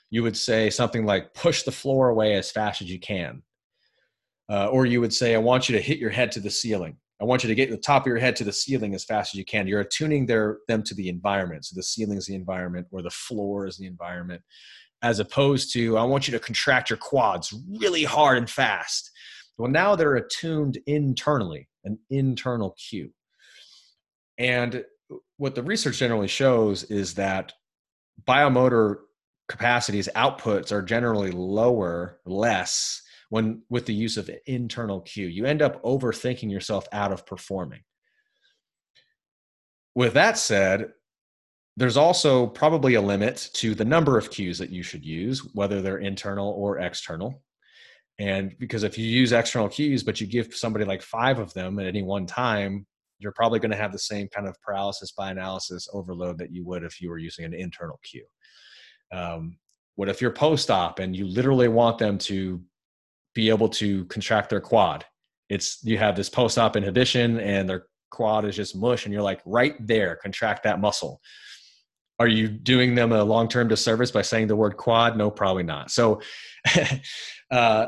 [0.09, 3.41] You would say something like, push the floor away as fast as you can.
[4.49, 6.95] Uh, or you would say, I want you to hit your head to the ceiling.
[7.19, 9.33] I want you to get the top of your head to the ceiling as fast
[9.33, 9.67] as you can.
[9.67, 11.65] You're attuning their, them to the environment.
[11.65, 14.41] So the ceiling is the environment, or the floor is the environment,
[15.01, 19.11] as opposed to, I want you to contract your quads really hard and fast.
[19.57, 23.11] Well, now they're attuned internally, an internal cue.
[24.37, 24.85] And
[25.37, 27.51] what the research generally shows is that
[28.27, 28.97] biomotor
[29.47, 35.27] capacities outputs are generally lower, less when with the use of internal cue.
[35.27, 37.81] You end up overthinking yourself out of performing.
[39.95, 40.91] With that said,
[41.75, 45.81] there's also probably a limit to the number of cues that you should use, whether
[45.81, 47.43] they're internal or external.
[48.19, 51.77] And because if you use external cues, but you give somebody like five of them
[51.77, 52.87] at any one time,
[53.19, 56.65] you're probably going to have the same kind of paralysis by analysis overload that you
[56.65, 58.25] would if you were using an internal cue.
[59.11, 59.57] Um,
[59.95, 62.61] what if you're post op and you literally want them to
[63.37, 65.05] be able to contract their quad.
[65.47, 69.41] It's you have this post-op inhibition and their quad is just mush and you're like
[69.45, 71.21] right there contract that muscle.
[72.17, 75.17] Are you doing them a long-term disservice by saying the word quad?
[75.17, 75.91] No probably not.
[75.91, 76.19] So
[77.51, 77.85] uh,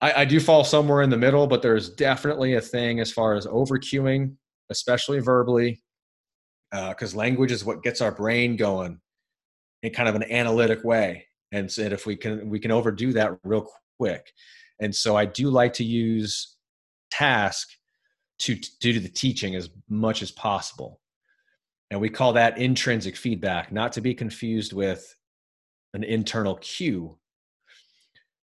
[0.00, 3.36] I, I, do fall somewhere in the middle but there's definitely a thing as far
[3.36, 4.34] as over cueing
[4.70, 5.80] especially verbally
[6.72, 9.00] because uh, language is what gets our brain going
[9.82, 13.32] in kind of an analytic way and so if we can we can overdo that
[13.44, 13.66] real
[13.98, 14.32] quick.
[14.80, 16.56] And so i do like to use
[17.10, 17.68] task
[18.40, 21.00] to do the teaching as much as possible.
[21.90, 25.16] And we call that intrinsic feedback not to be confused with
[25.94, 27.16] an internal cue.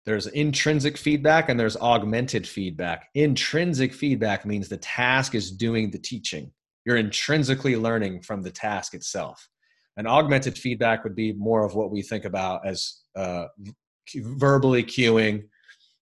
[0.05, 3.09] There's intrinsic feedback and there's augmented feedback.
[3.13, 6.51] Intrinsic feedback means the task is doing the teaching.
[6.85, 9.47] You're intrinsically learning from the task itself
[9.97, 13.45] and augmented feedback would be more of what we think about as uh,
[14.15, 15.43] verbally cueing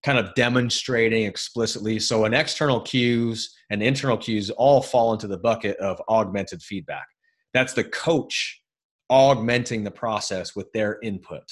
[0.04, 2.00] kind of demonstrating explicitly.
[2.00, 7.06] So, an external cues and internal cues all fall into the bucket of augmented feedback.
[7.54, 8.62] That's the coach
[9.10, 11.44] augmenting the process with their input.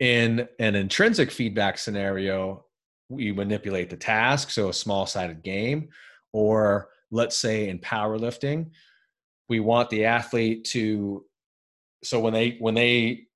[0.00, 2.64] In an intrinsic feedback scenario,
[3.08, 5.88] we manipulate the task, so a small sided game,
[6.32, 8.70] or let's say in powerlifting,
[9.52, 11.22] we want the athlete to
[12.02, 13.26] so when they when they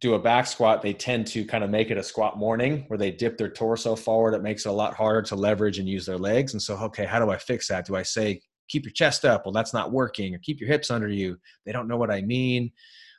[0.00, 2.96] do a back squat, they tend to kind of make it a squat morning where
[2.96, 4.32] they dip their torso forward.
[4.32, 6.54] It makes it a lot harder to leverage and use their legs.
[6.54, 7.86] And so, okay, how do I fix that?
[7.86, 9.44] Do I say, keep your chest up?
[9.44, 10.34] Well, that's not working.
[10.34, 11.36] Or keep your hips under you.
[11.66, 12.72] They don't know what I mean.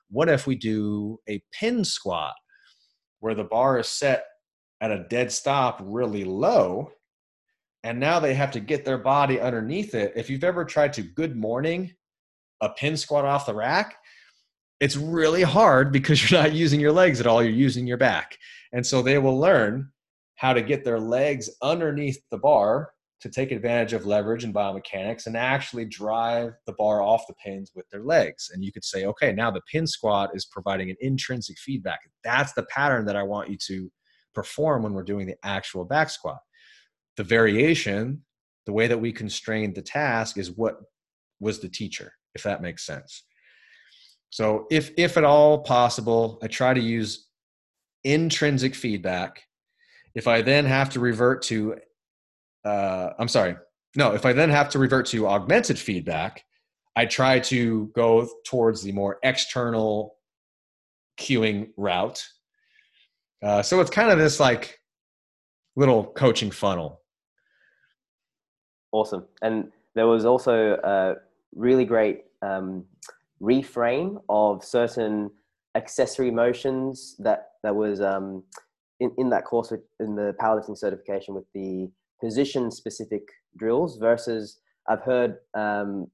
[0.09, 2.33] What if we do a pin squat
[3.19, 4.25] where the bar is set
[4.81, 6.89] at a dead stop really low?
[7.83, 10.13] And now they have to get their body underneath it.
[10.15, 11.93] If you've ever tried to good morning
[12.63, 13.95] a pin squat off the rack,
[14.79, 18.37] it's really hard because you're not using your legs at all, you're using your back.
[18.71, 19.91] And so they will learn
[20.35, 22.89] how to get their legs underneath the bar
[23.21, 27.71] to take advantage of leverage and biomechanics and actually drive the bar off the pins
[27.73, 28.49] with their legs.
[28.53, 31.99] And you could say, okay, now the pin squat is providing an intrinsic feedback.
[32.25, 33.89] That's the pattern that I want you to
[34.33, 36.39] perform when we're doing the actual back squat.
[37.15, 38.25] The variation,
[38.65, 40.81] the way that we constrained the task is what
[41.39, 43.23] was the teacher, if that makes sense.
[44.29, 47.27] So if if at all possible, I try to use
[48.03, 49.43] intrinsic feedback.
[50.15, 51.77] If I then have to revert to,
[52.65, 53.55] uh, I'm sorry,
[53.95, 56.43] no, if I then have to revert to augmented feedback,
[56.95, 60.15] I try to go towards the more external
[61.19, 62.23] cueing route.
[63.41, 64.79] Uh, so it's kind of this like
[65.75, 67.01] little coaching funnel.
[68.91, 69.25] Awesome.
[69.41, 71.15] And there was also a
[71.55, 72.85] really great um,
[73.41, 75.31] reframe of certain
[75.75, 78.43] accessory motions that that was um,
[78.99, 81.89] in, in that course with, in the powerlifting certification with the
[82.21, 86.07] position specific drills versus I've heard um,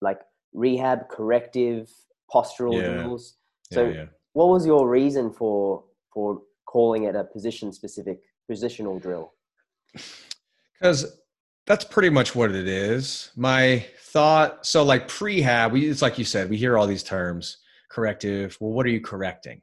[0.00, 0.20] like
[0.52, 1.90] rehab corrective
[2.32, 2.88] postural yeah.
[2.88, 3.36] drills.
[3.72, 4.04] So yeah, yeah.
[4.32, 9.32] what was your reason for for calling it a position specific positional drill?
[10.80, 11.21] Because
[11.66, 13.30] that's pretty much what it is.
[13.36, 17.58] My thought so like prehab, we it's like you said, we hear all these terms,
[17.90, 18.56] corrective.
[18.60, 19.62] Well, what are you correcting?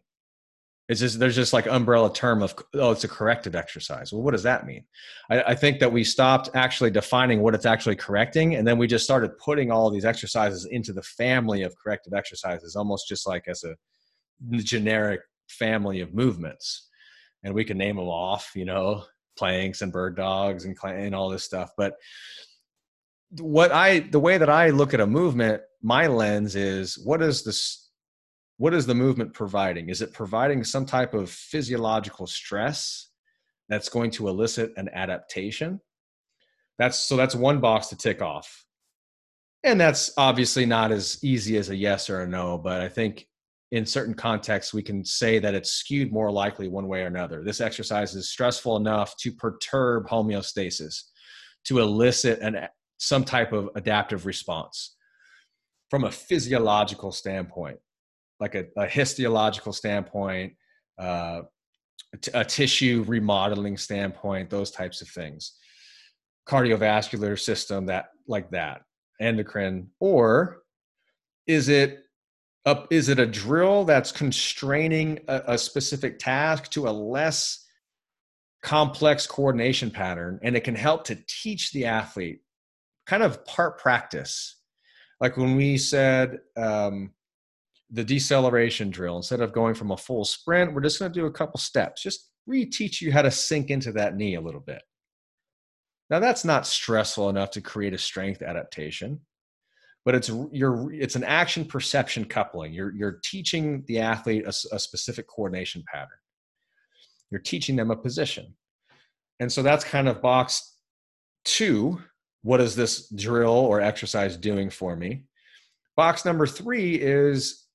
[0.88, 4.12] It's just there's just like umbrella term of oh, it's a corrective exercise.
[4.12, 4.86] Well, what does that mean?
[5.30, 8.88] I, I think that we stopped actually defining what it's actually correcting, and then we
[8.88, 13.48] just started putting all these exercises into the family of corrective exercises, almost just like
[13.48, 13.76] as a
[14.64, 16.88] generic family of movements.
[17.44, 19.04] And we can name them off, you know,
[19.38, 21.72] planks and bird dogs and, and all this stuff.
[21.78, 21.96] But
[23.40, 27.44] what I the way that I look at a movement, my lens is what is
[27.44, 27.90] this
[28.58, 29.90] what is the movement providing?
[29.90, 33.10] Is it providing some type of physiological stress
[33.70, 35.80] that's going to elicit an adaptation?
[36.78, 38.66] That's so that's one box to tick off.
[39.64, 43.29] And that's obviously not as easy as a yes or a no, but I think
[43.72, 47.44] in certain contexts, we can say that it's skewed more likely one way or another.
[47.44, 51.04] This exercise is stressful enough to perturb homeostasis,
[51.66, 52.68] to elicit an,
[52.98, 54.96] some type of adaptive response
[55.90, 57.78] from a physiological standpoint,
[58.40, 60.54] like a, a histological standpoint,
[60.98, 61.42] uh,
[62.34, 65.54] a tissue remodeling standpoint, those types of things,
[66.48, 68.82] cardiovascular system, that like that,
[69.20, 70.64] endocrine, or
[71.46, 72.00] is it
[72.66, 77.66] uh, is it a drill that's constraining a, a specific task to a less
[78.62, 82.42] complex coordination pattern and it can help to teach the athlete
[83.06, 84.56] kind of part practice?
[85.22, 87.12] Like when we said um,
[87.90, 91.26] the deceleration drill instead of going from a full sprint we're just going to do
[91.26, 92.04] a couple steps.
[92.04, 94.82] Just reteach you how to sink into that knee a little bit.
[96.10, 99.22] Now that's not stressful enough to create a strength adaptation,
[100.10, 102.74] but it's you're it's an action perception coupling.
[102.74, 106.18] You're you're teaching the athlete a, a specific coordination pattern.
[107.30, 108.56] You're teaching them a position,
[109.40, 110.78] and so that's kind of box
[111.46, 112.02] two.
[112.42, 115.26] What is this drill or exercise doing for me?
[115.96, 117.68] Box number three is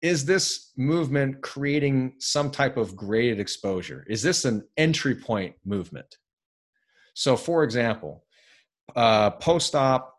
[0.00, 4.06] is this movement creating some type of graded exposure?
[4.08, 6.16] Is this an entry point movement?
[7.12, 8.24] So, for example,
[8.96, 10.13] uh, post op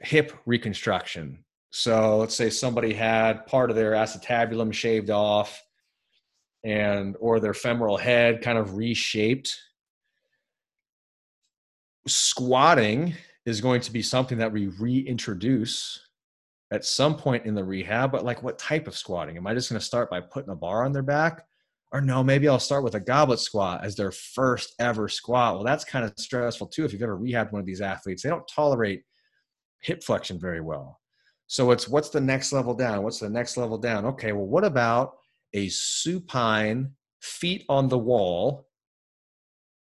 [0.00, 1.44] hip reconstruction.
[1.70, 5.60] So, let's say somebody had part of their acetabulum shaved off
[6.64, 9.56] and or their femoral head kind of reshaped.
[12.06, 13.14] Squatting
[13.46, 16.00] is going to be something that we reintroduce
[16.70, 19.36] at some point in the rehab, but like what type of squatting?
[19.36, 21.44] Am I just going to start by putting a bar on their back?
[21.92, 25.54] Or no, maybe I'll start with a goblet squat as their first ever squat.
[25.54, 26.84] Well, that's kind of stressful too.
[26.84, 29.04] If you've ever rehabbed one of these athletes, they don't tolerate
[29.84, 31.00] hip flexion very well.
[31.46, 33.02] So it's what's the next level down?
[33.02, 34.06] What's the next level down?
[34.06, 35.16] Okay, well, what about
[35.52, 38.66] a supine feet on the wall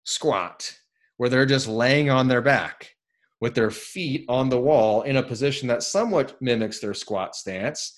[0.05, 0.73] squat
[1.17, 2.95] where they're just laying on their back?
[3.41, 7.93] with their feet on the wall in a position that somewhat mimics their squat stance.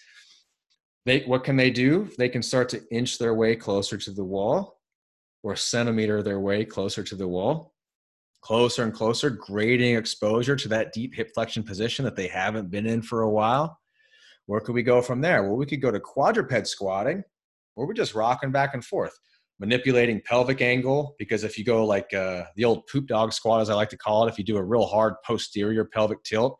[1.05, 2.09] They, what can they do?
[2.17, 4.77] They can start to inch their way closer to the wall
[5.41, 7.73] or centimeter their way closer to the wall,
[8.41, 12.85] closer and closer, grading exposure to that deep hip flexion position that they haven't been
[12.85, 13.79] in for a while.
[14.47, 15.43] Where could we go from there?
[15.43, 17.23] Well, we could go to quadruped squatting,
[17.75, 19.17] or we're just rocking back and forth
[19.61, 23.69] manipulating pelvic angle because if you go like uh, the old poop dog squat as
[23.69, 26.59] i like to call it if you do a real hard posterior pelvic tilt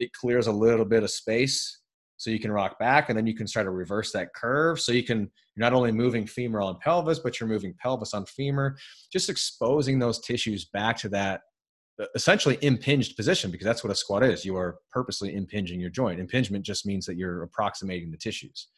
[0.00, 1.77] it clears a little bit of space
[2.18, 4.92] so you can rock back and then you can try to reverse that curve so
[4.92, 8.76] you can you're not only moving femur on pelvis but you're moving pelvis on femur
[9.10, 11.40] just exposing those tissues back to that
[12.14, 16.20] essentially impinged position because that's what a squat is you are purposely impinging your joint
[16.20, 18.68] impingement just means that you're approximating the tissues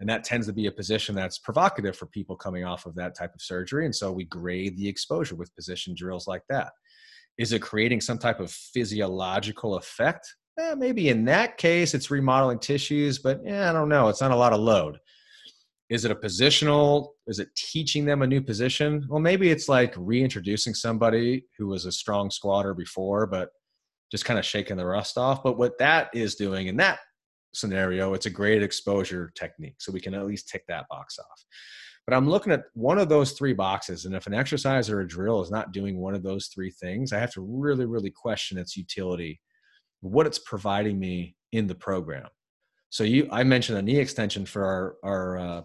[0.00, 3.16] and that tends to be a position that's provocative for people coming off of that
[3.16, 3.84] type of surgery.
[3.84, 6.72] And so we grade the exposure with position drills like that.
[7.38, 10.34] Is it creating some type of physiological effect?
[10.58, 14.08] Eh, maybe in that case, it's remodeling tissues, but yeah, I don't know.
[14.08, 14.98] It's not a lot of load.
[15.90, 17.10] Is it a positional?
[17.26, 19.04] Is it teaching them a new position?
[19.08, 23.50] Well, maybe it's like reintroducing somebody who was a strong squatter before, but
[24.10, 25.42] just kind of shaking the rust off.
[25.42, 27.00] But what that is doing in that
[27.52, 29.76] scenario, it's a graded exposure technique.
[29.78, 31.44] So we can at least tick that box off.
[32.06, 34.04] But I'm looking at one of those three boxes.
[34.04, 37.12] And if an exercise or a drill is not doing one of those three things,
[37.12, 39.40] I have to really, really question its utility,
[40.04, 42.28] what it's providing me in the program.
[42.90, 45.62] So you, I mentioned a knee extension for our, our uh,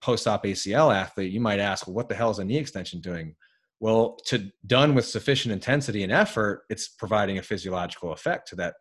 [0.00, 1.32] post-op ACL athlete.
[1.32, 3.34] You might ask, well, what the hell is a knee extension doing?
[3.80, 8.74] Well, to done with sufficient intensity and effort, it's providing a physiological effect to that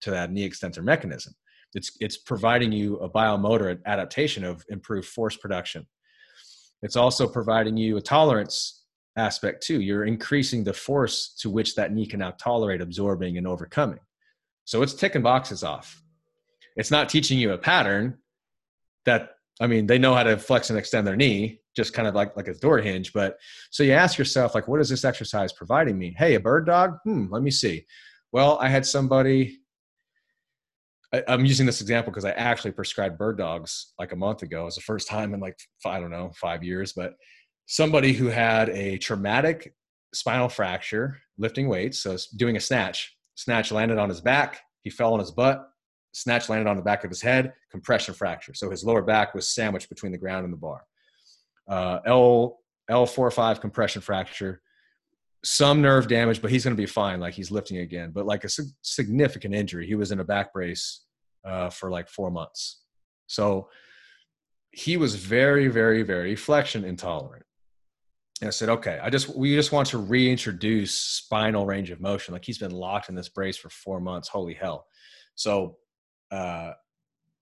[0.00, 1.34] to that knee extensor mechanism
[1.74, 5.86] it's it's providing you a biomotor adaptation of improved force production
[6.82, 8.84] it's also providing you a tolerance
[9.16, 13.46] aspect too you're increasing the force to which that knee can now tolerate absorbing and
[13.46, 13.98] overcoming
[14.68, 16.02] so it's ticking boxes off
[16.76, 18.18] it's not teaching you a pattern
[19.06, 19.30] that
[19.62, 22.36] i mean they know how to flex and extend their knee just kind of like
[22.36, 23.38] like a door hinge but
[23.70, 26.98] so you ask yourself like what is this exercise providing me hey a bird dog
[27.04, 27.82] hmm let me see
[28.30, 29.58] well i had somebody
[31.14, 34.60] I, am using this example because I actually prescribed bird dogs like a month ago.
[34.60, 37.14] It was the first time in like I don't know five years, but
[37.64, 39.72] somebody who had a traumatic
[40.12, 43.16] spinal fracture lifting weights, so doing a snatch.
[43.38, 44.62] Snatch landed on his back.
[44.82, 45.64] He fell on his butt.
[46.12, 47.52] Snatch landed on the back of his head.
[47.70, 48.52] Compression fracture.
[48.52, 50.84] So his lower back was sandwiched between the ground and the bar.
[51.68, 52.58] Uh, L
[52.90, 54.60] L four five compression fracture
[55.44, 57.20] some nerve damage, but he's going to be fine.
[57.20, 58.48] Like he's lifting again, but like a
[58.82, 59.86] significant injury.
[59.86, 61.04] He was in a back brace
[61.44, 62.82] uh, for like four months.
[63.28, 63.68] So
[64.72, 67.44] he was very, very, very flexion intolerant.
[68.40, 72.32] And I said, okay, I just we just want to reintroduce spinal range of motion.
[72.32, 74.28] Like he's been locked in this brace for four months.
[74.28, 74.86] Holy hell!
[75.34, 75.76] So,
[76.30, 76.72] uh,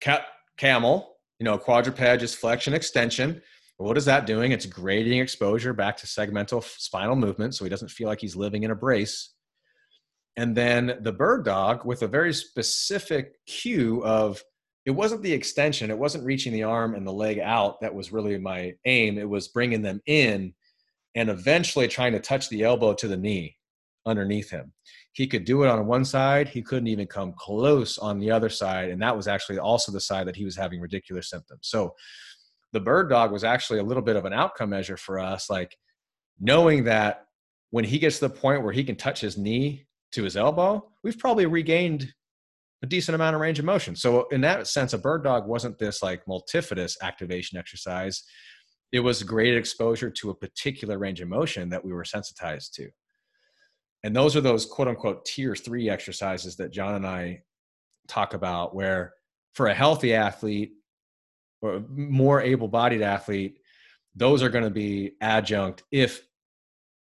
[0.01, 0.26] cat
[0.57, 3.42] camel, you know, quadruped just flexion extension
[3.78, 4.53] what is that doing?
[4.53, 8.62] It's grading exposure back to segmental spinal movement so he doesn't feel like he's living
[8.62, 9.34] in a brace.
[10.36, 14.42] And then the bird dog with a very specific cue of
[14.86, 18.12] it wasn't the extension, it wasn't reaching the arm and the leg out that was
[18.12, 19.18] really my aim.
[19.18, 20.55] It was bringing them in
[21.17, 23.57] and eventually trying to touch the elbow to the knee
[24.05, 24.73] underneath him.
[25.12, 28.51] He could do it on one side, he couldn't even come close on the other
[28.51, 28.91] side.
[28.91, 31.62] And that was actually also the side that he was having ridiculous symptoms.
[31.62, 31.95] So
[32.73, 35.77] the bird dog was actually a little bit of an outcome measure for us like
[36.39, 37.25] knowing that
[37.71, 40.87] when he gets to the point where he can touch his knee to his elbow,
[41.03, 42.12] we've probably regained
[42.83, 43.97] a decent amount of range of motion.
[43.97, 48.23] So in that sense, a bird dog wasn't this like multifidus activation exercise.
[48.93, 52.89] It was graded exposure to a particular range of motion that we were sensitized to.
[54.03, 57.43] And those are those quote unquote tier three exercises that John and I
[58.09, 59.14] talk about, where
[59.55, 60.72] for a healthy athlete
[61.61, 63.59] or more able bodied athlete,
[64.14, 66.22] those are going to be adjunct if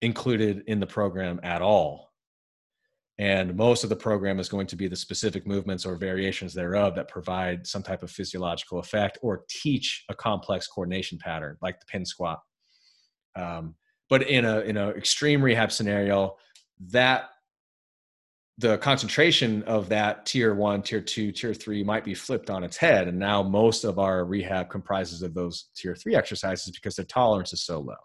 [0.02, 2.09] included in the program at all
[3.20, 6.94] and most of the program is going to be the specific movements or variations thereof
[6.94, 11.84] that provide some type of physiological effect or teach a complex coordination pattern like the
[11.84, 12.40] pin squat.
[13.36, 13.74] Um,
[14.08, 16.36] but in a in an extreme rehab scenario
[16.88, 17.28] that
[18.56, 22.78] the concentration of that tier one tier two tier three might be flipped on its
[22.78, 23.06] head.
[23.06, 27.52] And now most of our rehab comprises of those tier three exercises because their tolerance
[27.52, 28.00] is so low.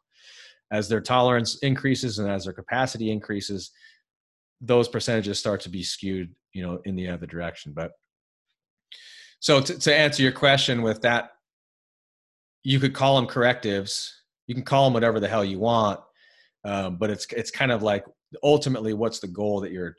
[0.71, 3.71] As their tolerance increases and as their capacity increases
[4.61, 7.73] those percentages start to be skewed, you know, in the other direction.
[7.75, 7.91] But
[9.39, 11.31] so to, to answer your question with that,
[12.63, 14.23] you could call them correctives.
[14.47, 15.99] You can call them whatever the hell you want,
[16.63, 18.05] um, but it's it's kind of like
[18.43, 19.95] ultimately what's the goal that you're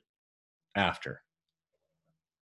[0.76, 1.22] after.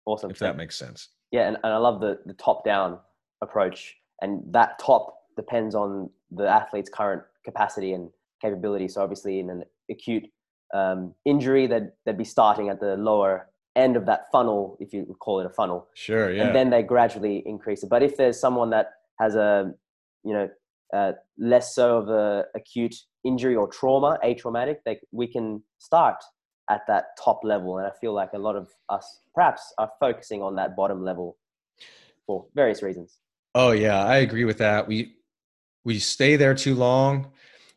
[0.05, 0.31] Awesome.
[0.31, 1.09] If that makes sense.
[1.31, 2.99] Yeah, and, and I love the the top down
[3.41, 8.09] approach, and that top depends on the athlete's current capacity and
[8.41, 8.87] capability.
[8.87, 10.25] So obviously, in an acute
[10.75, 15.15] um, injury, that they'd be starting at the lower end of that funnel, if you
[15.19, 15.87] call it a funnel.
[15.93, 16.43] Sure, yeah.
[16.43, 17.89] And then they gradually increase it.
[17.89, 18.87] But if there's someone that
[19.19, 19.73] has a,
[20.23, 20.49] you know,
[20.93, 26.17] uh, less so of a acute injury or trauma, atraumatic, they, we can start
[26.69, 27.77] at that top level.
[27.77, 31.37] And I feel like a lot of us perhaps are focusing on that bottom level
[32.25, 33.19] for various reasons.
[33.53, 34.87] Oh yeah, I agree with that.
[34.87, 35.15] We
[35.85, 37.31] we stay there too long,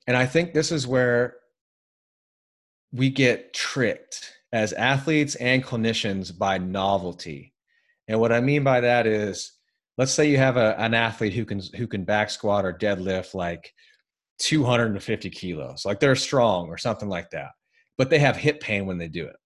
[0.06, 1.36] and I think this is where
[2.92, 7.52] we get tricked as athletes and clinicians by novelty.
[8.06, 9.52] And what I mean by that is
[9.98, 13.34] let's say you have a, an athlete who can who can back squat or deadlift
[13.34, 13.74] like
[14.38, 17.50] 250 kilos, like they're strong or something like that,
[17.98, 19.36] but they have hip pain when they do it.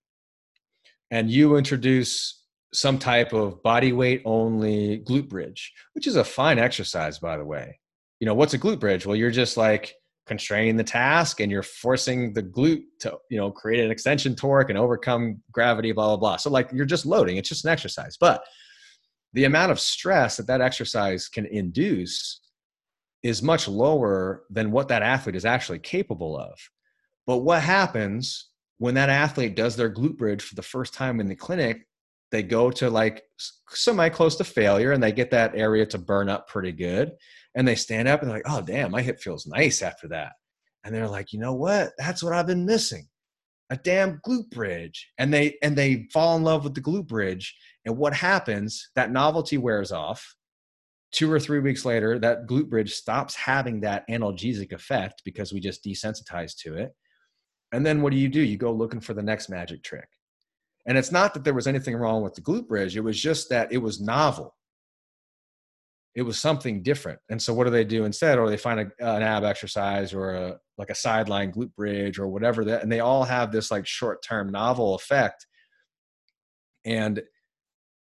[1.11, 6.59] And you introduce some type of body weight only glute bridge, which is a fine
[6.59, 7.79] exercise, by the way.
[8.21, 9.05] You know, what's a glute bridge?
[9.05, 9.95] Well, you're just like
[10.33, 14.71] constraining the task and you're forcing the glute to you know create an extension torque
[14.71, 16.37] and overcome gravity blah blah blah.
[16.37, 18.17] So like you're just loading it's just an exercise.
[18.19, 18.43] But
[19.35, 22.41] the amount of stress that that exercise can induce
[23.23, 26.59] is much lower than what that athlete is actually capable of.
[27.27, 31.29] But what happens when that athlete does their glute bridge for the first time in
[31.29, 31.87] the clinic
[32.31, 33.23] they go to like
[33.69, 37.13] semi close to failure and they get that area to burn up pretty good
[37.55, 40.33] and they stand up and they're like, oh, damn, my hip feels nice after that.
[40.85, 41.93] And they're like, you know what?
[41.99, 43.09] That's what I've been missing
[43.71, 45.11] a damn glute bridge.
[45.17, 47.57] And they, and they fall in love with the glute bridge.
[47.87, 50.37] And what happens, that novelty wears off.
[51.11, 55.61] Two or three weeks later, that glute bridge stops having that analgesic effect because we
[55.61, 56.95] just desensitized to it.
[57.73, 58.41] And then what do you do?
[58.41, 60.09] You go looking for the next magic trick.
[60.85, 63.49] And it's not that there was anything wrong with the glute bridge, it was just
[63.49, 64.55] that it was novel
[66.15, 67.19] it was something different.
[67.31, 68.39] And so what do they do instead?
[68.39, 72.29] Or they find a, an ab exercise or a, like a sideline glute bridge or
[72.29, 75.47] whatever that, and they all have this like short-term novel effect.
[76.85, 77.23] And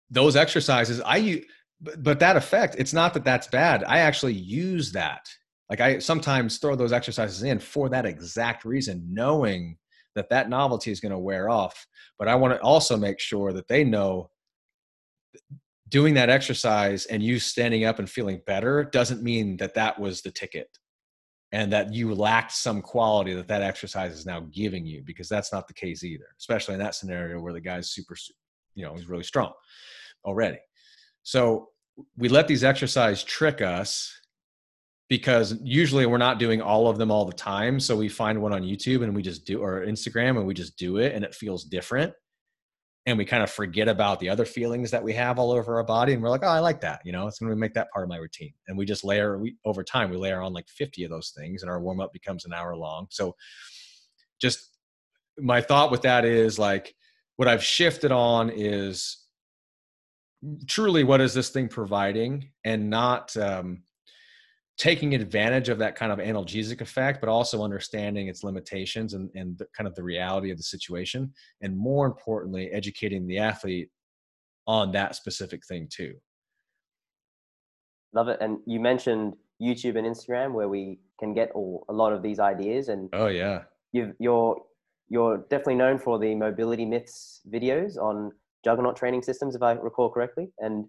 [0.10, 1.44] those exercises, I,
[1.82, 3.84] but, but that effect, it's not that that's bad.
[3.84, 5.30] I actually use that.
[5.70, 9.78] Like I sometimes throw those exercises in for that exact reason, knowing
[10.16, 11.86] that that novelty is going to wear off.
[12.18, 14.32] But I want to also make sure that they know
[15.90, 20.22] doing that exercise and you standing up and feeling better doesn't mean that that was
[20.22, 20.70] the ticket
[21.52, 25.52] and that you lacked some quality that that exercise is now giving you because that's
[25.52, 28.16] not the case either especially in that scenario where the guy's super
[28.76, 29.52] you know he's really strong
[30.26, 30.60] already.
[31.24, 31.70] So
[32.18, 34.16] we let these exercise trick us
[35.10, 37.80] because usually we're not doing all of them all the time.
[37.80, 40.78] So we find one on youtube and we just do or instagram and we just
[40.78, 42.14] do it and it feels different
[43.06, 45.84] and we kind of forget about the other feelings that we have all over our
[45.84, 47.90] body and we're like oh i like that you know it's going to make that
[47.92, 50.68] part of my routine and we just layer we over time we layer on like
[50.68, 53.36] 50 of those things and our warm up becomes an hour long so
[54.42, 54.78] just
[55.38, 56.94] my thought with that is like
[57.38, 59.26] what i've shifted on is
[60.68, 62.50] truly what is this thing providing?
[62.64, 63.84] And not um,
[64.80, 69.58] taking advantage of that kind of analgesic effect, but also understanding its limitations and, and
[69.58, 71.32] the, kind of the reality of the situation.
[71.62, 73.90] And more importantly, educating the athlete
[74.66, 76.14] on that specific thing too.
[78.14, 78.38] Love it.
[78.40, 82.40] And you mentioned YouTube and Instagram where we can get all, a lot of these
[82.40, 82.88] ideas.
[82.88, 84.62] And oh yeah, you you're
[85.10, 88.32] you're definitely known for the mobility myths videos on
[88.64, 90.86] Juggernaut training systems, if I recall correctly, and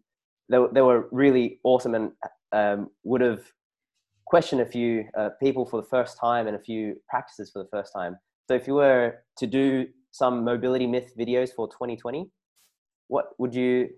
[0.49, 2.13] they, they were really awesome and
[2.53, 3.45] um, would have
[4.31, 7.69] questioned a few uh, people for the first time and a few practices for the
[7.69, 8.17] first time.
[8.47, 12.31] So if you were to do some mobility myth videos for 2020,
[13.09, 13.89] what would you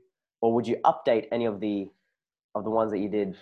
[0.40, 1.86] or would you update any of the
[2.54, 3.36] of the ones that you did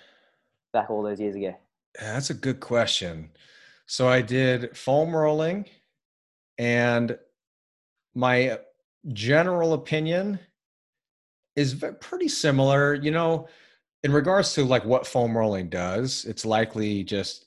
[0.72, 1.54] back all those years ago?
[2.00, 3.30] That's a good question.
[3.86, 5.66] So I did foam rolling
[6.58, 7.16] and
[8.16, 8.58] my
[9.12, 10.40] general opinion
[11.54, 12.94] is pretty similar.
[12.94, 13.48] You know,
[14.02, 17.46] in regards to like what foam rolling does, it's likely just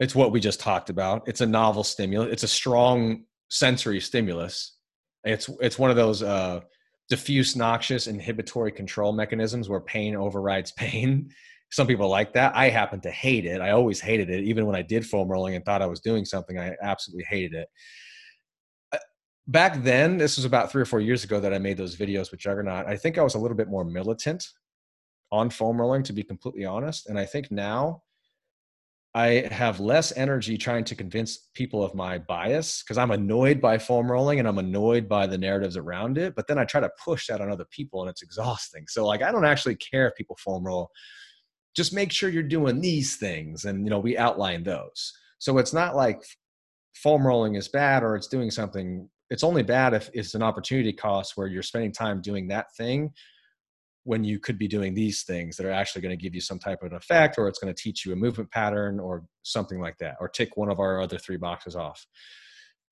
[0.00, 1.22] it's what we just talked about.
[1.26, 2.32] It's a novel stimulus.
[2.32, 4.76] It's a strong sensory stimulus.
[5.24, 6.60] It's it's one of those uh,
[7.08, 11.30] diffuse noxious inhibitory control mechanisms where pain overrides pain.
[11.70, 12.54] Some people like that.
[12.54, 13.60] I happen to hate it.
[13.60, 16.24] I always hated it, even when I did foam rolling and thought I was doing
[16.24, 16.58] something.
[16.58, 17.68] I absolutely hated it
[19.48, 22.30] back then, this was about three or four years ago that I made those videos
[22.30, 22.86] with Juggernaut.
[22.86, 24.46] I think I was a little bit more militant
[25.32, 27.08] on foam rolling, to be completely honest.
[27.08, 28.02] And I think now
[29.14, 33.78] I have less energy trying to convince people of my bias because I'm annoyed by
[33.78, 36.34] foam rolling and I'm annoyed by the narratives around it.
[36.34, 38.84] But then I try to push that on other people and it's exhausting.
[38.88, 40.90] So, like, I don't actually care if people foam roll.
[41.74, 43.64] Just make sure you're doing these things.
[43.64, 45.12] And, you know, we outline those.
[45.38, 46.22] So it's not like
[46.94, 50.92] foam rolling is bad or it's doing something it's only bad if it's an opportunity
[50.92, 53.12] cost where you're spending time doing that thing
[54.06, 56.60] when you could be doing these things that are actually going to give you some
[56.60, 59.80] type of an effect or it's going to teach you a movement pattern or something
[59.80, 62.06] like that or tick one of our other three boxes off.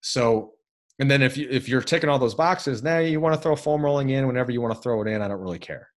[0.00, 0.54] So
[0.98, 3.54] and then if you if you're ticking all those boxes now you want to throw
[3.54, 5.88] foam rolling in whenever you want to throw it in i don't really care.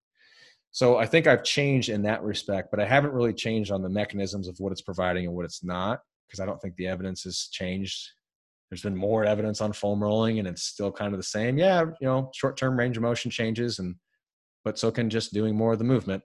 [0.70, 3.88] So i think i've changed in that respect but i haven't really changed on the
[3.88, 7.24] mechanisms of what it's providing and what it's not because i don't think the evidence
[7.24, 8.08] has changed.
[8.70, 11.58] There's been more evidence on foam rolling and it's still kind of the same.
[11.58, 13.94] Yeah you know short-term range of motion changes and
[14.68, 16.22] but so can just doing more of the movement.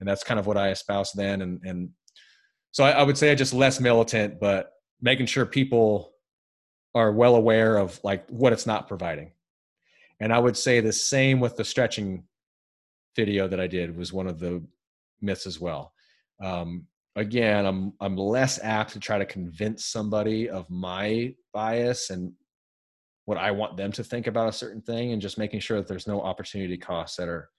[0.00, 1.42] And that's kind of what i espouse then.
[1.42, 1.90] And and
[2.72, 6.12] so I, I would say just less militant but making sure people
[6.96, 9.30] are well aware of like what it's not providing.
[10.18, 12.24] And i would say the same with the stretching
[13.14, 14.62] video that i did was one of the
[15.20, 15.92] myths as well.
[16.42, 22.32] Um, again i'm i'm less apt to try to convince somebody of my bias and
[23.24, 25.88] what i want them to think about a certain thing and just making sure that
[25.88, 27.50] there's no opportunity costs that are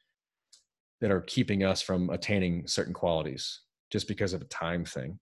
[1.02, 5.20] that are keeping us from attaining certain qualities just because of a time thing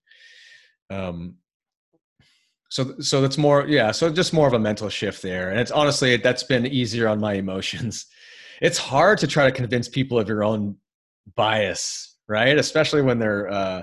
[0.90, 1.34] um
[2.70, 5.72] so so that's more yeah so just more of a mental shift there and it's
[5.72, 8.06] honestly that's been easier on my emotions
[8.62, 10.76] it's hard to try to convince people of your own
[11.34, 13.82] bias right especially when they're uh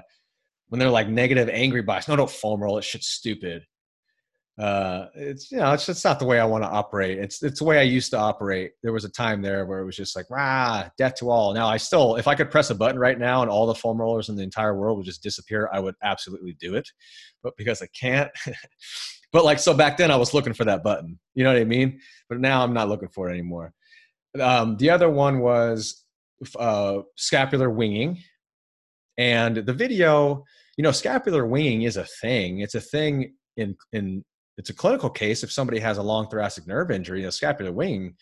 [0.70, 2.08] when they're like negative, angry bias.
[2.08, 2.78] No, don't foam roll.
[2.78, 3.66] It shit's stupid.
[4.60, 7.20] Uh, it's you know, it's just not the way I want to operate.
[7.20, 8.72] It's it's the way I used to operate.
[8.82, 11.54] There was a time there where it was just like, ah, death to all.
[11.54, 14.02] Now I still, if I could press a button right now and all the foam
[14.02, 16.90] rollers in the entire world would just disappear, I would absolutely do it.
[17.44, 18.32] But because I can't,
[19.32, 21.20] but like so back then I was looking for that button.
[21.36, 22.00] You know what I mean?
[22.28, 23.74] But now I'm not looking for it anymore.
[24.40, 26.04] Um, the other one was
[26.58, 28.24] uh, scapular winging,
[29.20, 30.44] and the video,
[30.78, 32.62] you know, scapular winging is a thing.
[32.62, 34.24] It's a thing in in
[34.58, 35.44] it's a clinical case.
[35.44, 38.16] If somebody has a long thoracic nerve injury, a scapular wing,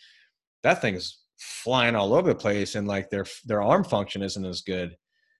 [0.64, 4.62] that thing's flying all over the place, and like their their arm function isn't as
[4.62, 4.96] good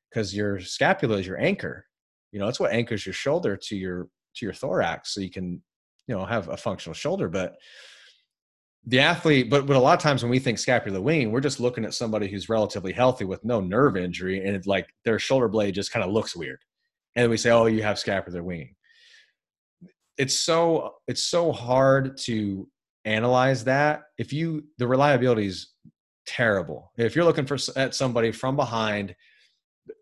[0.10, 1.86] because your scapula is your anchor.
[2.32, 5.62] You know, it's what anchors your shoulder to your to your thorax, so you can
[6.08, 7.28] you know have a functional shoulder.
[7.28, 7.56] But
[8.86, 11.60] the athlete, but but a lot of times when we think scapular wing, we're just
[11.60, 15.76] looking at somebody who's relatively healthy with no nerve injury, and like their shoulder blade
[15.76, 16.60] just kind of looks weird,
[17.16, 18.76] and we say, "Oh, you have scapular winging."
[20.18, 22.68] It's so it's so hard to
[23.06, 24.04] analyze that.
[24.18, 25.74] If you the reliability is
[26.26, 26.92] terrible.
[26.98, 29.16] If you're looking for at somebody from behind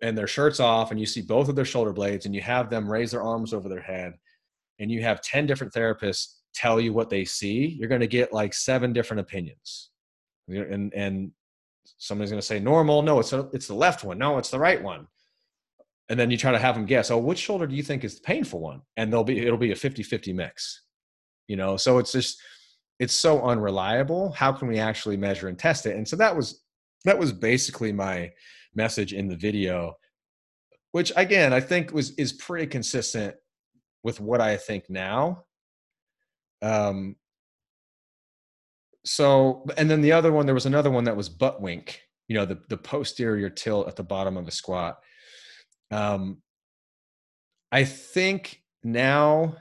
[0.01, 2.69] and their shirts off, and you see both of their shoulder blades, and you have
[2.69, 4.13] them raise their arms over their head,
[4.79, 8.31] and you have ten different therapists tell you what they see, you're going to get
[8.31, 9.89] like seven different opinions.
[10.47, 11.31] And and
[11.97, 14.59] somebody's going to say normal, no, it's a, it's the left one, no, it's the
[14.59, 15.07] right one.
[16.09, 18.15] And then you try to have them guess, oh, which shoulder do you think is
[18.15, 18.81] the painful one?
[18.97, 20.83] And they'll be it'll be a 50-50 mix.
[21.47, 22.41] You know, so it's just
[22.99, 24.31] it's so unreliable.
[24.31, 25.95] How can we actually measure and test it?
[25.95, 26.61] And so that was
[27.05, 28.31] that was basically my
[28.75, 29.95] message in the video,
[30.91, 33.35] which again I think was is pretty consistent
[34.03, 35.45] with what I think now.
[36.61, 37.15] Um,
[39.05, 42.35] so, and then the other one, there was another one that was butt wink, you
[42.35, 44.99] know, the, the posterior tilt at the bottom of a squat.
[45.93, 46.41] Um,
[47.71, 49.57] I think now,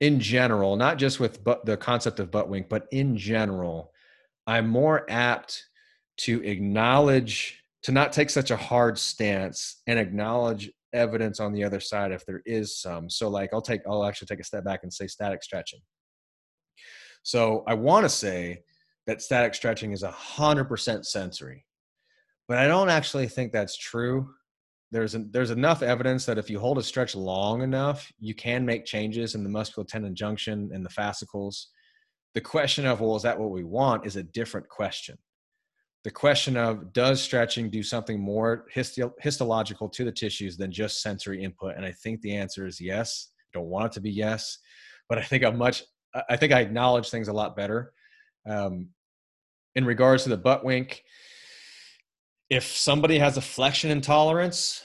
[0.00, 3.92] in general, not just with but the concept of butt wink, but in general,
[4.46, 5.64] I'm more apt
[6.22, 11.80] to acknowledge, to not take such a hard stance and acknowledge evidence on the other
[11.80, 13.08] side if there is some.
[13.08, 15.80] So, like, I'll take, I'll actually take a step back and say static stretching.
[17.22, 18.62] So, I want to say
[19.06, 21.64] that static stretching is 100% sensory,
[22.48, 24.28] but I don't actually think that's true
[24.90, 28.66] there's an, there's enough evidence that if you hold a stretch long enough, you can
[28.66, 31.68] make changes in the muscular-tendon junction and the fascicles.
[32.34, 34.06] The question of well, is that what we want?
[34.06, 35.16] Is a different question.
[36.02, 41.02] The question of does stretching do something more histo- histological to the tissues than just
[41.02, 41.76] sensory input?
[41.76, 43.32] And I think the answer is yes.
[43.52, 44.58] I don't want it to be yes,
[45.08, 45.82] but I think I'm much.
[46.28, 47.92] I think I acknowledge things a lot better.
[48.48, 48.88] Um,
[49.76, 51.04] in regards to the butt wink,
[52.50, 54.82] if somebody has a flexion intolerance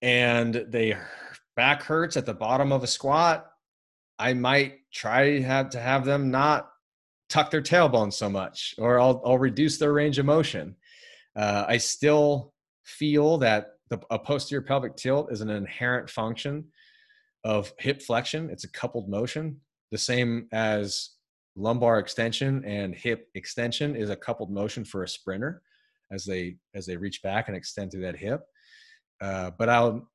[0.00, 0.96] and they
[1.56, 3.46] back hurts at the bottom of a squat,
[4.18, 6.70] I might try to have to have them not
[7.28, 10.76] tuck their tailbone so much, or I'll, I'll reduce their range of motion.
[11.34, 12.54] Uh, I still
[12.84, 16.66] feel that the, a posterior pelvic tilt is an inherent function
[17.44, 18.48] of hip flexion.
[18.48, 19.60] It's a coupled motion,
[19.90, 21.10] the same as
[21.56, 25.62] lumbar extension and hip extension is a coupled motion for a sprinter
[26.10, 28.42] as they as they reach back and extend through that hip.
[29.20, 30.08] Uh, but I'll.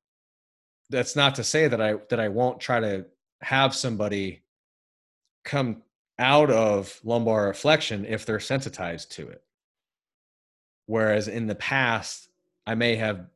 [0.90, 3.06] That's not to say that I that I won't try to
[3.42, 4.44] have somebody
[5.44, 5.82] come
[6.20, 9.42] out of lumbar flexion if they're sensitized to it.
[10.86, 12.30] Whereas in the past,
[12.68, 13.28] I may have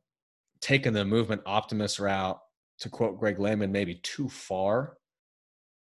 [0.60, 2.40] taken the movement optimist route,
[2.80, 4.96] to quote Greg Lehman, maybe too far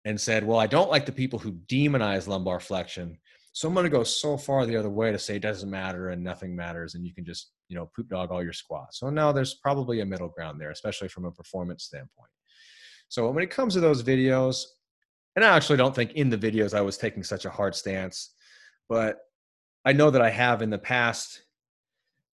[0.05, 3.19] and said, well, I don't like the people who demonize lumbar flexion.
[3.55, 6.09] So I'm going to go so far the other way to say it doesn't matter
[6.09, 8.99] and nothing matters, and you can just you know poop dog all your squats.
[8.99, 12.31] So now there's probably a middle ground there, especially from a performance standpoint.
[13.09, 14.63] So when it comes to those videos,
[15.37, 18.35] and I actually don't think in the videos I was taking such a hard stance,
[18.89, 19.19] but
[19.85, 21.43] I know that I have in the past,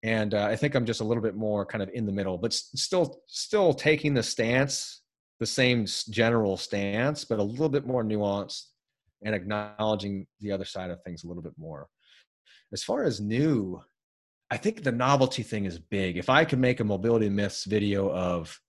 [0.03, 2.37] and uh, I think I'm just a little bit more kind of in the middle,
[2.37, 5.01] but still still taking the stance,
[5.41, 8.68] the same general stance, but a little bit more nuanced
[9.23, 11.87] and acknowledging the other side of things a little bit more.
[12.71, 13.81] As far as new,
[14.51, 16.17] I think the novelty thing is big.
[16.17, 18.59] If I could make a mobility myths video of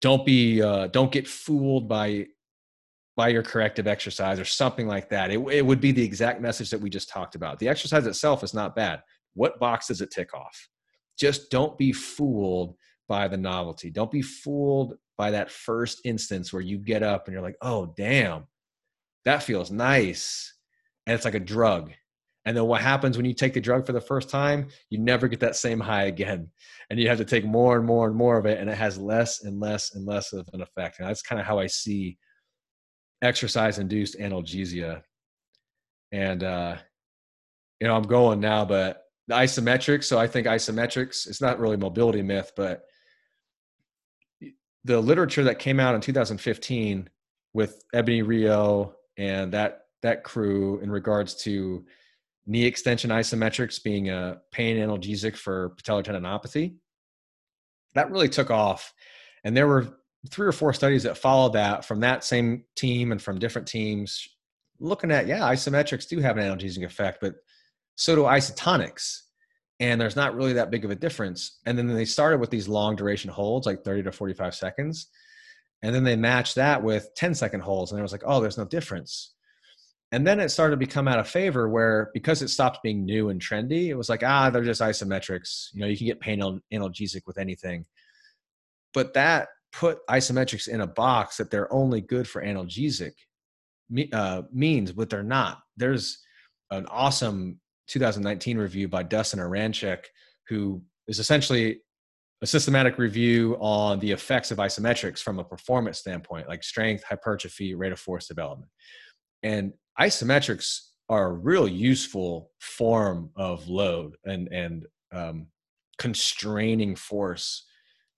[0.00, 2.26] don't be uh, don't get fooled by
[3.16, 6.70] by your corrective exercise or something like that, it, it would be the exact message
[6.70, 7.58] that we just talked about.
[7.58, 9.02] The exercise itself is not bad.
[9.34, 10.68] What box does it tick off?
[11.18, 12.76] Just don't be fooled
[13.08, 13.90] by the novelty.
[13.90, 17.92] Don't be fooled by that first instance where you get up and you're like, oh,
[17.96, 18.44] damn,
[19.24, 20.54] that feels nice.
[21.06, 21.92] And it's like a drug.
[22.46, 24.68] And then what happens when you take the drug for the first time?
[24.88, 26.48] You never get that same high again.
[26.90, 28.58] And you have to take more and more and more of it.
[28.58, 30.98] And it has less and less and less of an effect.
[30.98, 32.18] And that's kind of how I see
[33.22, 35.02] exercise induced analgesia.
[36.10, 36.78] And, uh,
[37.78, 40.02] you know, I'm going now, but the isometrics.
[40.02, 42.82] So I think isometrics, it's not really mobility myth, but
[44.82, 47.08] the literature that came out in 2015
[47.54, 51.84] with Ebonie Rio and that that crew in regards to
[52.46, 56.76] knee extension isometrics being a pain analgesic for patellar tendinopathy.
[57.94, 58.94] That really took off,
[59.44, 59.98] and there were
[60.30, 64.26] three or four studies that followed that from that same team and from different teams,
[64.78, 67.34] looking at yeah, isometrics do have an analgesic effect, but
[67.96, 69.18] so do isotonics.
[69.80, 71.58] And there's not really that big of a difference.
[71.64, 75.08] And then they started with these long duration holds, like 30 to 45 seconds.
[75.82, 78.58] And then they matched that with 10 second holds, and it was like, oh, there's
[78.58, 79.34] no difference.
[80.12, 83.28] And then it started to become out of favor where because it stopped being new
[83.28, 85.68] and trendy, it was like, ah, they're just isometrics.
[85.72, 86.40] You know, you can get pain
[86.72, 87.86] analgesic with anything.
[88.92, 93.12] But that put isometrics in a box that they're only good for analgesic
[94.12, 95.58] uh, means, but they're not.
[95.76, 96.18] There's
[96.70, 100.04] an awesome 2019 review by Dustin Oranchuk,
[100.48, 101.80] who is essentially
[102.42, 107.74] a systematic review on the effects of isometrics from a performance standpoint, like strength, hypertrophy,
[107.74, 108.70] rate of force development.
[109.42, 115.46] And isometrics are a real useful form of load and and um,
[115.98, 117.66] constraining force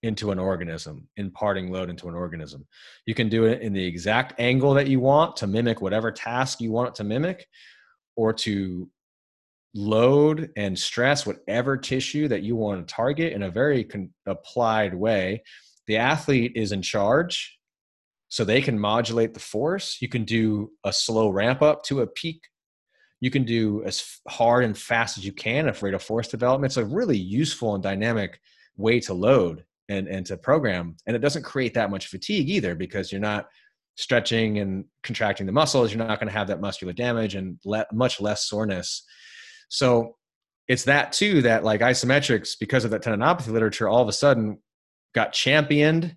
[0.03, 2.67] into an organism, imparting load into an organism.
[3.05, 6.61] You can do it in the exact angle that you want to mimic whatever task
[6.61, 7.47] you want it to mimic,
[8.15, 8.89] or to
[9.75, 14.93] load and stress whatever tissue that you want to target in a very con- applied
[14.93, 15.43] way.
[15.87, 17.57] The athlete is in charge,
[18.29, 19.97] so they can modulate the force.
[20.01, 22.41] You can do a slow ramp up to a peak.
[23.19, 26.71] You can do as hard and fast as you can if rate of force development.
[26.71, 28.39] It's a really useful and dynamic
[28.77, 29.65] way to load.
[29.89, 33.47] and and to program and it doesn't create that much fatigue either because you're not
[33.95, 37.85] stretching and contracting the muscles you're not going to have that muscular damage and le-
[37.91, 39.03] much less soreness
[39.73, 40.17] so
[40.67, 44.59] it's that too that like isometrics because of that tendinopathy literature all of a sudden
[45.15, 46.15] got championed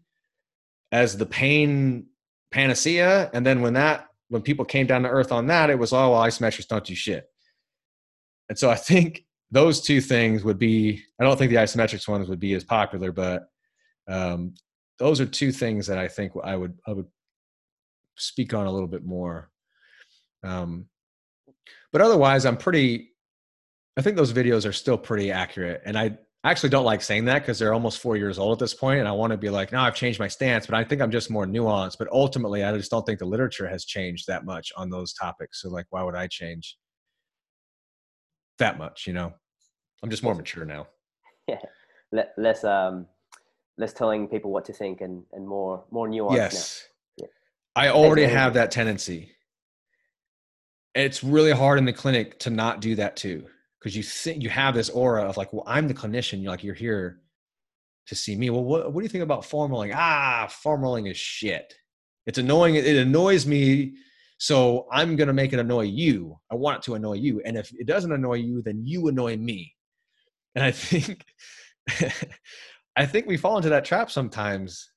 [0.93, 2.07] as the pain
[2.53, 3.31] panacea.
[3.33, 6.11] And then when that when people came down to earth on that it was oh
[6.11, 7.25] well isometrics don't do shit.
[8.51, 12.29] And so i think those two things would be i don't think the isometrics ones
[12.29, 13.49] would be as popular but
[14.07, 14.55] um,
[14.99, 17.07] those are two things that i think i would i would
[18.17, 19.51] speak on a little bit more.
[20.43, 20.87] Um,
[21.91, 23.16] but otherwise i'm pretty
[23.97, 27.40] i think those videos are still pretty accurate and i actually don't like saying that
[27.40, 29.72] because they're almost four years old at this point and i want to be like
[29.72, 32.76] no i've changed my stance but i think i'm just more nuanced but ultimately i
[32.76, 36.03] just don't think the literature has changed that much on those topics so like why
[36.03, 36.76] would i change
[38.59, 39.32] that much you know?
[40.03, 40.86] I'm just more mature now.
[41.49, 41.59] Yeah
[42.36, 43.07] less um
[43.78, 46.88] less telling people what to think and and more more nuance yes.
[47.16, 47.26] Yeah.
[47.74, 49.32] i already have that tendency.
[50.94, 53.47] It's really hard in the clinic to not do that too
[53.87, 56.64] because you think you have this aura of like well i'm the clinician you're like
[56.64, 57.20] you're here
[58.09, 61.07] to see me well what, what do you think about foam rolling ah foam rolling
[61.07, 61.72] is shit
[62.26, 63.95] it's annoying it annoys me
[64.39, 66.39] so I'm going to make it annoy you.
[66.51, 67.41] I want it to annoy you.
[67.45, 69.74] And if it doesn't annoy you, then you annoy me.
[70.55, 71.24] And I think,
[72.97, 74.91] I think we fall into that trap sometimes.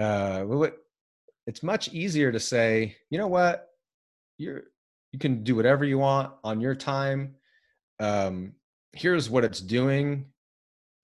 [0.00, 0.44] Uh,
[1.46, 3.68] it's much easier to say, you know what,
[4.38, 4.62] you're,
[5.10, 7.34] you can do whatever you want on your time.
[8.02, 8.54] Um,
[8.92, 10.26] here's what it's doing,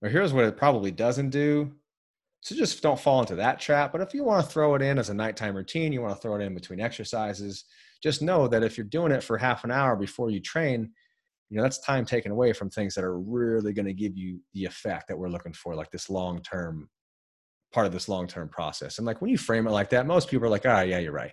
[0.01, 1.71] or here's what it probably doesn't do.
[2.41, 3.91] So just don't fall into that trap.
[3.91, 6.21] But if you want to throw it in as a nighttime routine, you want to
[6.21, 7.65] throw it in between exercises,
[8.03, 10.91] just know that if you're doing it for half an hour before you train,
[11.49, 14.39] you know, that's time taken away from things that are really going to give you
[14.53, 16.89] the effect that we're looking for, like this long term
[17.73, 18.97] part of this long term process.
[18.97, 20.99] And like when you frame it like that, most people are like, ah, oh, yeah,
[20.99, 21.31] you're right.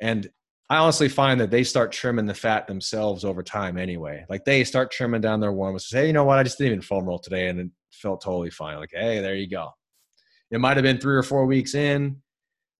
[0.00, 0.28] And
[0.68, 4.24] I honestly find that they start trimming the fat themselves over time anyway.
[4.28, 5.92] Like they start trimming down their warm ups.
[5.92, 6.38] Hey, you know what?
[6.38, 8.78] I just didn't even foam roll today and it felt totally fine.
[8.78, 9.70] Like, hey, there you go.
[10.50, 12.16] It might have been three or four weeks in,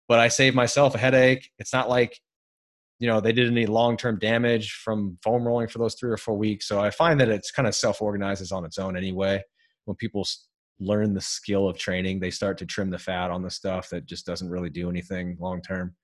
[0.09, 1.51] but I saved myself a headache.
[1.59, 2.19] It's not like,
[2.99, 6.17] you know, they did any long term damage from foam rolling for those three or
[6.17, 6.67] four weeks.
[6.67, 9.43] So I find that it's kind of self organizes on its own anyway.
[9.85, 10.27] When people
[10.81, 14.07] learn the skill of training, they start to trim the fat on the stuff that
[14.07, 15.95] just doesn't really do anything long term.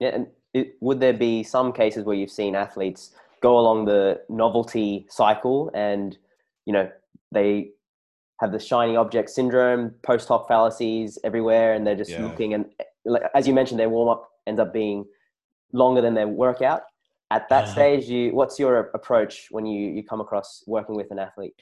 [0.00, 4.20] Yeah, and it, would there be some cases where you've seen athletes go along the
[4.28, 6.16] novelty cycle and
[6.64, 6.90] you know
[7.32, 7.70] they
[8.40, 12.22] have the shiny object syndrome, post hoc fallacies everywhere, and they're just yeah.
[12.22, 12.54] looking.
[12.54, 12.66] And
[13.34, 15.04] as you mentioned, their warm up ends up being
[15.72, 16.82] longer than their workout.
[17.30, 17.72] At that uh-huh.
[17.72, 21.54] stage, you what's your approach when you you come across working with an athlete?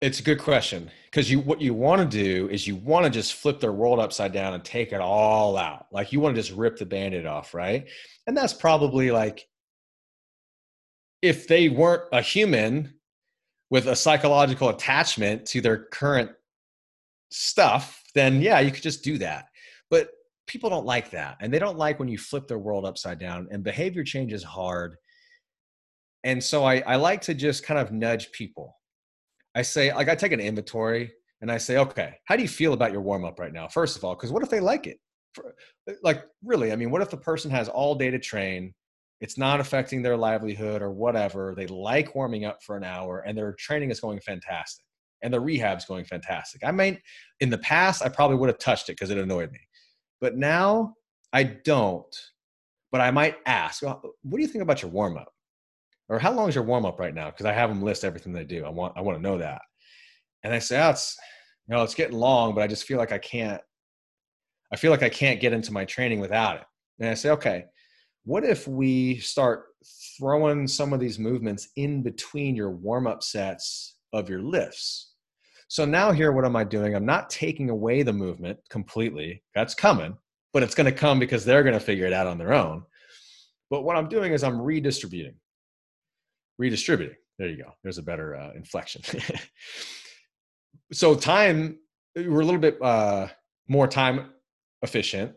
[0.00, 3.10] It's a good question because you what you want to do is you want to
[3.10, 5.86] just flip their world upside down and take it all out.
[5.92, 7.88] Like you want to just rip the band-aid off, right?
[8.26, 9.46] And that's probably like
[11.22, 12.94] if they weren't a human,
[13.74, 16.30] with a psychological attachment to their current
[17.32, 19.46] stuff, then yeah, you could just do that.
[19.90, 20.10] But
[20.46, 21.38] people don't like that.
[21.40, 23.48] And they don't like when you flip their world upside down.
[23.50, 24.96] And behavior change is hard.
[26.22, 28.76] And so I, I like to just kind of nudge people.
[29.54, 32.72] I say, like, I take an inventory and I say, okay, how do you feel
[32.72, 33.68] about your warm up right now?
[33.68, 34.98] First of all, because what if they like it?
[35.34, 35.54] For,
[36.02, 38.72] like, really, I mean, what if the person has all day to train?
[39.20, 41.54] it's not affecting their livelihood or whatever.
[41.56, 44.84] They like warming up for an hour and their training is going fantastic
[45.22, 46.62] and the rehab's going fantastic.
[46.64, 47.00] I mean,
[47.40, 49.60] in the past, I probably would have touched it because it annoyed me.
[50.20, 50.94] But now
[51.32, 52.14] I don't.
[52.92, 55.32] But I might ask, what do you think about your warm up?
[56.08, 57.30] Or how long is your warm up right now?
[57.30, 58.64] Because I have them list everything they do.
[58.64, 59.62] I want I want to know that.
[60.42, 61.16] And I say, oh, it's
[61.66, 63.60] you know, it's getting long, but I just feel like I can't
[64.72, 66.66] I feel like I can't get into my training without it.
[67.00, 67.64] And I say, okay,
[68.24, 69.66] what if we start
[70.18, 75.12] throwing some of these movements in between your warm up sets of your lifts?
[75.68, 76.94] So now, here, what am I doing?
[76.94, 79.42] I'm not taking away the movement completely.
[79.54, 80.16] That's coming,
[80.52, 82.84] but it's going to come because they're going to figure it out on their own.
[83.70, 85.34] But what I'm doing is I'm redistributing.
[86.58, 87.16] Redistributing.
[87.38, 87.72] There you go.
[87.82, 89.02] There's a better uh, inflection.
[90.92, 91.78] so, time,
[92.16, 93.28] we're a little bit uh,
[93.68, 94.30] more time
[94.82, 95.34] efficient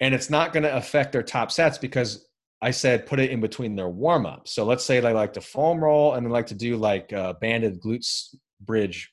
[0.00, 2.28] and it's not going to affect their top sets because
[2.62, 4.48] I said put it in between their warm up.
[4.48, 7.36] So let's say they like to foam roll and they like to do like a
[7.40, 9.12] banded glutes bridge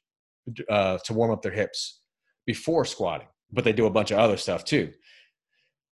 [0.70, 2.02] uh, to warm up their hips
[2.46, 4.92] before squatting, but they do a bunch of other stuff too.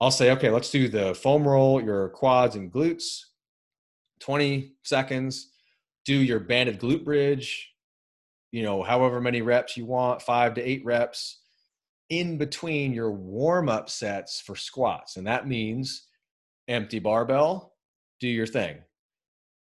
[0.01, 3.19] I'll say, okay, let's do the foam roll, your quads and glutes,
[4.19, 5.51] 20 seconds.
[6.05, 7.71] Do your banded glute bridge,
[8.51, 11.41] you know, however many reps you want, five to eight reps
[12.09, 15.17] in between your warm up sets for squats.
[15.17, 16.07] And that means
[16.67, 17.75] empty barbell,
[18.19, 18.77] do your thing.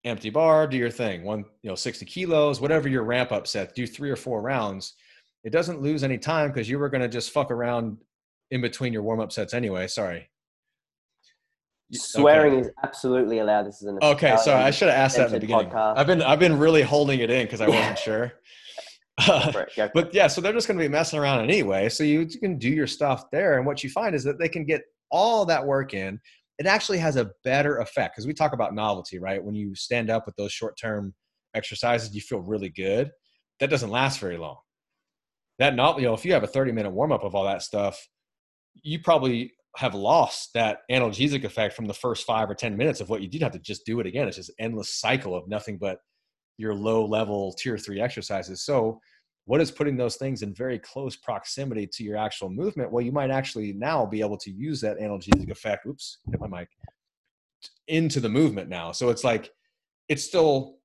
[0.03, 1.23] Empty bar, do your thing.
[1.23, 4.95] One, you know, 60 kilos, whatever your ramp up set, do three or four rounds.
[5.43, 7.97] It doesn't lose any time because you were going to just fuck around
[8.51, 9.87] in between your warm up sets anyway.
[9.87, 10.29] Sorry.
[11.93, 12.61] Swearing okay.
[12.61, 13.67] is absolutely allowed.
[13.67, 14.35] This is an okay.
[14.37, 15.69] Sorry, I should have asked that in the beginning.
[15.69, 15.97] Podcast.
[15.97, 18.33] I've been I've been really holding it in because I wasn't sure.
[19.27, 21.87] but yeah, so they're just going to be messing around anyway.
[21.87, 24.49] So you, you can do your stuff there, and what you find is that they
[24.49, 24.81] can get
[25.11, 26.19] all that work in.
[26.57, 29.43] It actually has a better effect because we talk about novelty, right?
[29.43, 31.13] When you stand up with those short term
[31.53, 33.11] exercises, you feel really good.
[33.59, 34.57] That doesn't last very long.
[35.59, 37.61] That not you know if you have a thirty minute warm up of all that
[37.61, 38.07] stuff,
[38.81, 43.09] you probably have lost that analgesic effect from the first five or ten minutes of
[43.09, 44.27] what you did have to just do it again.
[44.27, 45.99] It's just endless cycle of nothing but
[46.57, 48.63] your low level tier three exercises.
[48.63, 48.99] So,
[49.45, 52.91] what is putting those things in very close proximity to your actual movement?
[52.91, 55.85] Well, you might actually now be able to use that analgesic effect.
[55.85, 56.69] Oops, hit my mic
[57.87, 58.91] into the movement now.
[58.91, 59.51] So it's like
[60.07, 60.77] it's still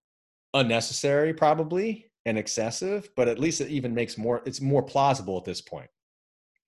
[0.54, 4.42] unnecessary, probably and excessive, but at least it even makes more.
[4.44, 5.88] It's more plausible at this point.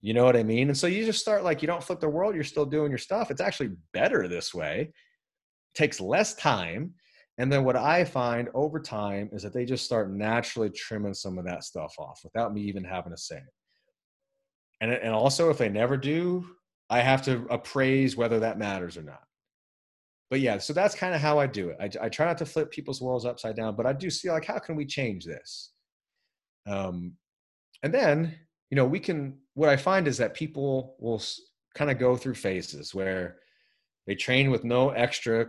[0.03, 0.69] You know what I mean?
[0.69, 2.35] And so you just start like you don't flip the world.
[2.35, 3.31] You're still doing your stuff.
[3.31, 4.93] It's actually better this way.
[4.93, 6.95] It takes less time
[7.41, 11.39] and then what I find over time is that they just start naturally trimming some
[11.39, 13.55] of that stuff off without me even having to say it.
[14.83, 16.45] And, and also, if they never do,
[16.91, 19.23] I have to appraise whether that matters or not.
[20.29, 21.79] But yeah, so that's kind of how I do it.
[21.81, 24.45] I, I try not to flip people's worlds upside down, but I do see like,
[24.45, 25.73] how can we change this?
[26.67, 27.15] Um,
[27.83, 28.37] and then,
[28.71, 31.23] you know, we can, what I find is that people will
[31.75, 33.37] kind of go through phases where
[34.07, 35.47] they train with no extra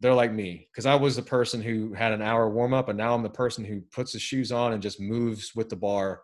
[0.00, 2.98] they're like me because I was the person who had an hour warm up, and
[2.98, 6.22] now I'm the person who puts the shoes on and just moves with the bar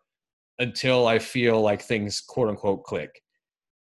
[0.58, 3.22] until I feel like things quote unquote click.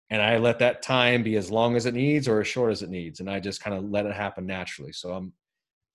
[0.09, 2.81] And I let that time be as long as it needs or as short as
[2.81, 3.19] it needs.
[3.19, 4.91] And I just kind of let it happen naturally.
[4.91, 5.31] So I'm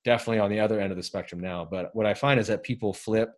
[0.04, 1.66] definitely on the other end of the spectrum now.
[1.70, 3.30] But what I find is that people flip.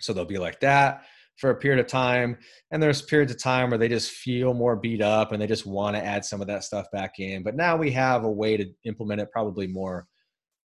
[0.00, 1.04] So they'll be like that
[1.36, 2.36] for a period of time
[2.70, 5.66] and there's periods of time where they just feel more beat up and they just
[5.66, 8.56] want to add some of that stuff back in but now we have a way
[8.56, 10.06] to implement it probably more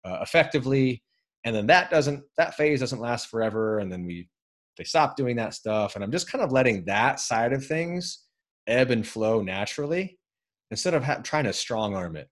[0.04, 1.02] uh, effectively
[1.44, 4.28] and then that doesn't that phase doesn't last forever and then we
[4.76, 8.24] they stop doing that stuff and i'm just kind of letting that side of things
[8.66, 10.18] ebb and flow naturally
[10.70, 12.28] instead of ha- trying to strong arm it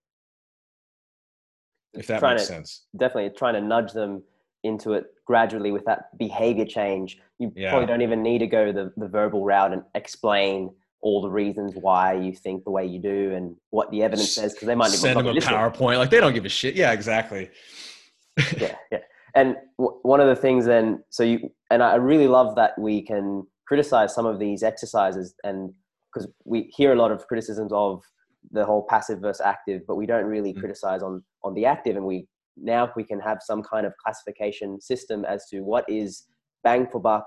[1.94, 2.86] if that makes to, sense.
[2.98, 4.22] definitely trying to nudge them
[4.66, 7.70] into it gradually with that behavior change, you yeah.
[7.70, 10.70] probably don't even need to go the, the verbal route and explain
[11.02, 14.52] all the reasons why you think the way you do and what the evidence says
[14.52, 15.98] because they might send them a PowerPoint.
[15.98, 16.74] Like they don't give a shit.
[16.74, 17.50] Yeah, exactly.
[18.58, 18.98] yeah, yeah.
[19.34, 23.02] And w- one of the things then, so you and I really love that we
[23.02, 25.72] can criticize some of these exercises and
[26.12, 28.02] because we hear a lot of criticisms of
[28.52, 30.60] the whole passive versus active, but we don't really mm-hmm.
[30.60, 32.26] criticize on on the active, and we
[32.56, 36.24] now we can have some kind of classification system as to what is
[36.64, 37.26] bang for buck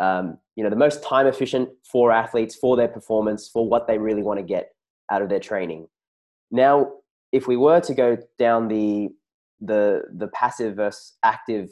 [0.00, 3.98] um, you know the most time efficient for athletes for their performance for what they
[3.98, 4.70] really want to get
[5.10, 5.86] out of their training.
[6.50, 6.92] Now
[7.32, 9.10] if we were to go down the
[9.60, 11.70] the the passive versus active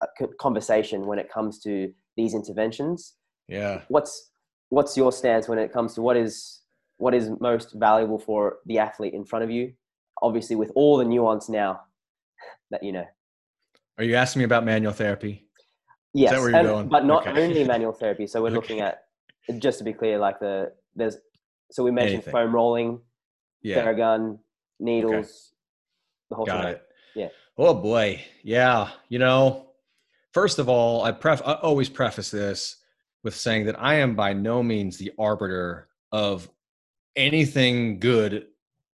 [0.00, 3.14] uh, conversation when it comes to these interventions
[3.48, 3.82] yeah.
[3.88, 4.30] what's
[4.70, 6.60] what's your stance when it comes to what is
[6.98, 9.72] what is most valuable for the athlete in front of you?
[10.22, 11.80] Obviously with all the nuance now
[12.70, 13.04] that you know.
[13.98, 15.46] Are you asking me about manual therapy?
[16.12, 17.44] Yes, and, but not okay.
[17.44, 18.26] only manual therapy.
[18.26, 18.56] So we're okay.
[18.56, 19.02] looking at
[19.58, 21.16] just to be clear, like the there's
[21.70, 22.32] so we mentioned Anything.
[22.32, 23.00] foam rolling,
[23.62, 23.84] yeah.
[23.84, 24.38] Theragun,
[24.80, 25.26] needles, okay.
[26.30, 26.72] the whole Got thing.
[26.72, 26.82] it.
[27.14, 27.28] Yeah.
[27.58, 28.90] Oh boy, yeah.
[29.08, 29.66] You know,
[30.32, 32.76] first of all, I pref I always preface this
[33.22, 36.48] with saying that I am by no means the arbiter of
[37.16, 38.46] anything good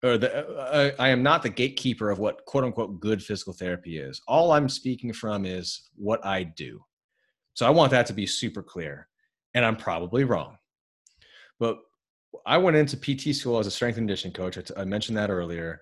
[0.03, 3.99] or the, uh, I am not the gatekeeper of what quote unquote good physical therapy
[3.99, 4.20] is.
[4.28, 6.84] All I'm speaking from is what I do.
[7.55, 9.09] So I want that to be super clear.
[9.55, 10.57] And I'm probably wrong.
[11.59, 11.78] But
[12.46, 14.59] I went into PT school as a strength and conditioning coach.
[14.59, 15.80] I, t- I mentioned that earlier.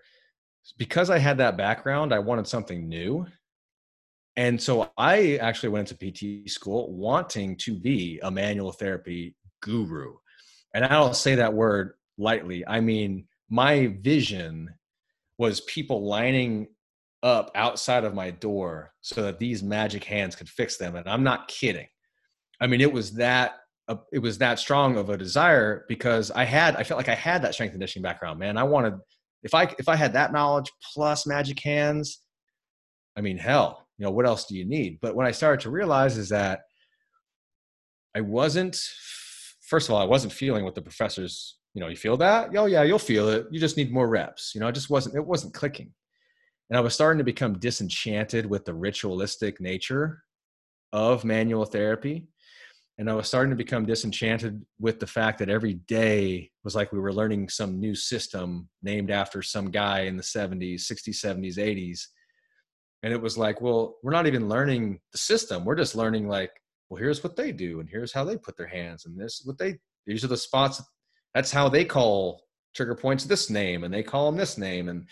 [0.79, 3.27] Because I had that background, I wanted something new.
[4.37, 10.15] And so I actually went into PT school wanting to be a manual therapy guru.
[10.75, 12.67] And I don't say that word lightly.
[12.67, 14.73] I mean, my vision
[15.39, 16.69] was people lining
[17.23, 21.23] up outside of my door so that these magic hands could fix them and i'm
[21.23, 21.87] not kidding.
[22.61, 23.57] I mean it was that
[23.89, 27.15] uh, it was that strong of a desire because i had i felt like i
[27.15, 28.57] had that strength conditioning background man.
[28.57, 28.95] I wanted
[29.43, 32.21] if i if i had that knowledge plus magic hands
[33.17, 34.99] i mean hell you know what else do you need?
[35.01, 36.61] But what i started to realize is that
[38.15, 38.79] i wasn't
[39.63, 42.57] first of all i wasn't feeling what the professors you know you feel that?
[42.57, 43.47] Oh yeah you'll feel it.
[43.51, 44.53] You just need more reps.
[44.55, 45.93] You know it just wasn't it wasn't clicking.
[46.71, 50.23] And i was starting to become disenchanted with the ritualistic nature
[50.95, 52.29] of manual therapy.
[52.97, 56.93] And i was starting to become disenchanted with the fact that every day was like
[56.93, 61.59] we were learning some new system named after some guy in the 70s 60s 70s
[61.59, 62.01] 80s
[63.03, 65.67] and it was like well we're not even learning the system.
[65.67, 66.53] We're just learning like
[66.89, 69.59] well here's what they do and here's how they put their hands and this what
[69.59, 70.81] they these are the spots
[71.37, 75.07] that's how they call trigger points this name and they call them this name and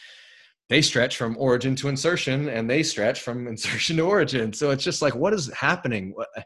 [0.71, 4.51] they stretch from origin to insertion and they stretch from insertion to origin.
[4.51, 6.15] So it's just like what is happening?
[6.39, 6.43] Eh,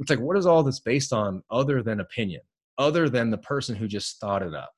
[0.00, 2.40] it's like what is all this based on other than opinion
[2.76, 4.72] other than the person who just thought it up?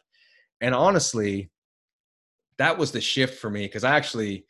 [0.60, 1.50] And honestly
[2.58, 4.46] that was the shift for me because i actually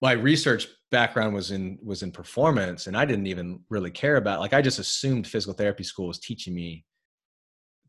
[0.00, 4.38] my research background was in was in performance and i didn't even really care about
[4.38, 6.84] like i just assumed physical therapy school was teaching me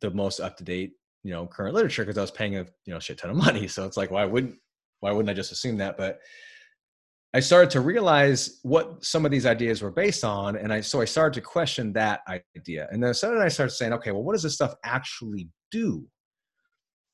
[0.01, 0.93] the most up to date
[1.23, 3.67] you know current literature because i was paying a you know shit ton of money
[3.67, 4.55] so it's like why wouldn't
[4.99, 5.97] why wouldn't i just assume that?
[5.97, 6.19] But
[7.33, 10.99] i started to realize what some of these ideas were based on and i so
[10.99, 12.87] i started to question that idea.
[12.91, 16.07] And then suddenly i started saying okay well what does this stuff actually do?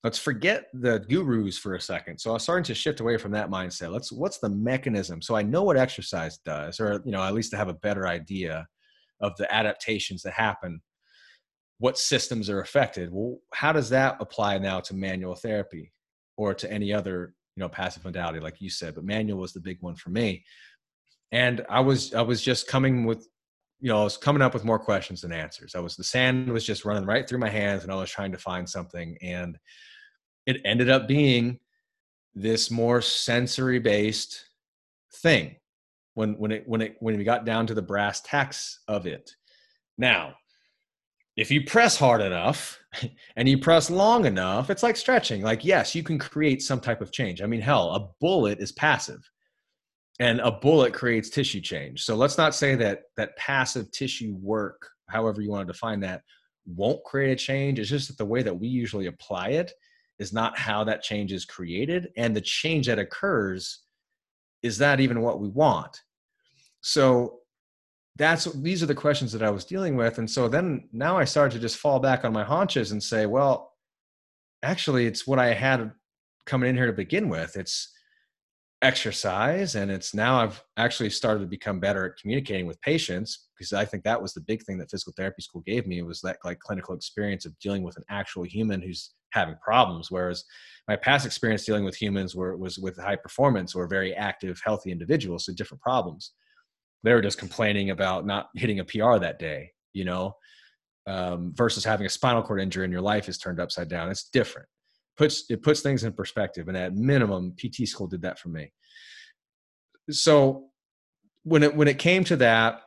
[0.04, 2.20] Let's forget the gurus for a second.
[2.20, 3.92] So i was starting to shift away from that mindset.
[3.92, 5.22] Let's what's the mechanism?
[5.22, 8.08] So i know what exercise does or you know at least to have a better
[8.08, 8.66] idea
[9.22, 10.82] of the adaptations that happen
[11.78, 13.12] what systems are affected.
[13.12, 15.92] Well how does that apply now to manual therapy
[16.38, 19.60] or to any other you know passive modality like you said but manual was the
[19.60, 20.44] big one for me.
[21.32, 23.28] And i was i was just coming with
[23.80, 25.76] you know i was coming up with more questions than answers.
[25.76, 28.32] I was the sand was just running right through my hands and i was trying
[28.32, 29.18] to find something.
[29.22, 29.58] And
[30.46, 31.60] it ended up being
[32.36, 34.46] this more sensory based
[35.16, 35.56] thing
[36.14, 39.32] when when it when it when we got down to the brass tacks of it.
[39.98, 40.36] Now
[41.36, 42.80] if you press hard enough
[43.36, 45.42] and you press long enough it's like stretching.
[45.42, 47.42] Like yes you can create some type of change.
[47.42, 49.30] I mean hell a bullet is passive
[50.20, 52.04] and a bullet creates tissue change.
[52.04, 56.22] So let's not say that that passive tissue work however you want to define that
[56.66, 57.80] won't create a change.
[57.80, 59.72] It's just that the way that we usually apply it
[60.18, 63.82] is not how that change is created and the change that occurs
[64.64, 66.02] is that even what we want.
[66.82, 67.40] So
[68.18, 70.18] that's these are the questions that i was dealing with.
[70.18, 73.26] And so then now i started to just fall back on my haunches and say
[73.26, 73.74] well
[74.64, 75.92] actually it's what i had
[76.46, 77.56] coming in here to begin with.
[77.56, 77.92] It's
[78.82, 83.72] exercise and it's now i've actually started to become better at communicating with patients because
[83.72, 86.38] i think that was the big thing that physical therapy school gave me was that
[86.44, 90.44] like clinical experience of dealing with an actual human who's having problems whereas
[90.90, 94.92] my past experience dealing with humans were was with high performance or very active healthy
[94.92, 96.34] individuals so different problems
[97.06, 100.36] they were just complaining about not hitting a pr that day you know
[101.08, 104.10] um, versus having a spinal cord injury and your life is turned upside down.
[104.10, 104.68] It's different.
[105.18, 108.72] Puts it puts things in perspective and at minimum pt school did that for me.
[110.12, 110.66] So
[111.44, 112.82] when it when it came to that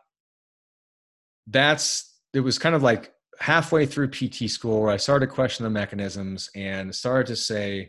[1.46, 5.64] that's it was kind of like halfway through pt school where i started to question
[5.64, 7.88] the mechanisms and started to say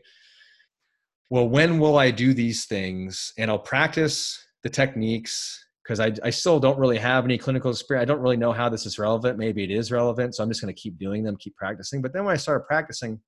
[1.30, 3.34] well when will i do these things?
[3.38, 8.04] And i'll practice the techniques because I, I still don't really have any clinical experience.
[8.04, 9.40] I don't really know how this is relevant.
[9.40, 10.36] Maybe it is relevant.
[10.36, 12.00] So I'm just going to keep doing them, keep practicing.
[12.00, 13.20] But then when I started practicing,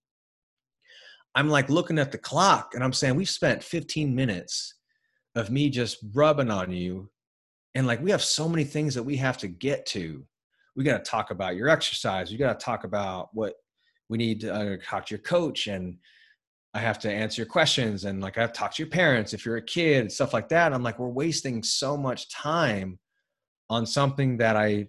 [1.33, 4.75] I'm like looking at the clock and I'm saying, we've spent 15 minutes
[5.33, 7.09] of me just rubbing on you.
[7.73, 10.23] And like, we have so many things that we have to get to.
[10.75, 12.29] We got to talk about your exercise.
[12.29, 13.55] We got to talk about what
[14.07, 15.97] we need to uh, talk to your coach and
[16.73, 19.33] I have to answer your questions and like I have to talk to your parents
[19.33, 20.73] if you're a kid, and stuff like that.
[20.73, 22.97] I'm like, we're wasting so much time
[23.69, 24.87] on something that I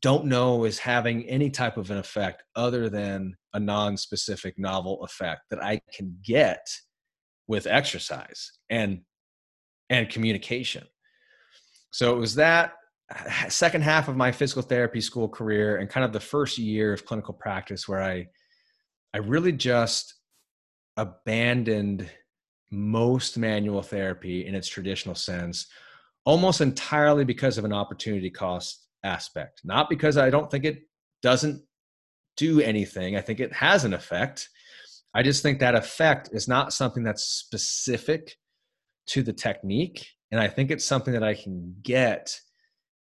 [0.00, 5.42] don't know is having any type of an effect other than a non-specific novel effect
[5.50, 6.66] that I can get
[7.48, 9.00] with exercise and
[9.90, 10.84] and communication.
[11.90, 12.74] So it was that
[13.48, 17.04] second half of my physical therapy school career and kind of the first year of
[17.04, 18.26] clinical practice where I
[19.12, 20.14] I really just
[21.00, 22.08] abandoned
[22.70, 25.66] most manual therapy in its traditional sense
[26.24, 30.82] almost entirely because of an opportunity cost aspect not because i don't think it
[31.22, 31.62] doesn't
[32.40, 33.16] do anything.
[33.16, 34.48] I think it has an effect.
[35.14, 38.36] I just think that effect is not something that's specific
[39.08, 40.08] to the technique.
[40.30, 42.40] And I think it's something that I can get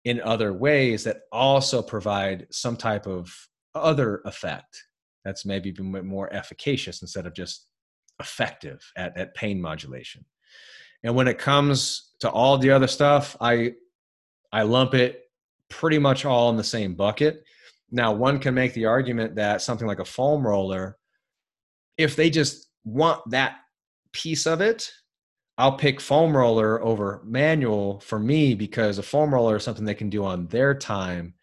[0.05, 3.31] in other ways that also provide some type of
[3.75, 4.83] other effect
[5.23, 7.66] that's maybe more efficacious instead of just
[8.19, 10.25] effective at, at pain modulation.
[11.03, 13.73] And when it comes to all the other stuff, I
[14.51, 15.23] I lump it
[15.69, 17.43] pretty much all in the same bucket.
[17.91, 20.97] Now, one can make the argument that something like a foam roller,
[21.97, 23.57] if they just want that
[24.11, 24.91] piece of it,
[25.57, 29.95] I'll pick foam roller over manual for me because a foam roller is something they
[29.95, 31.33] can do on their time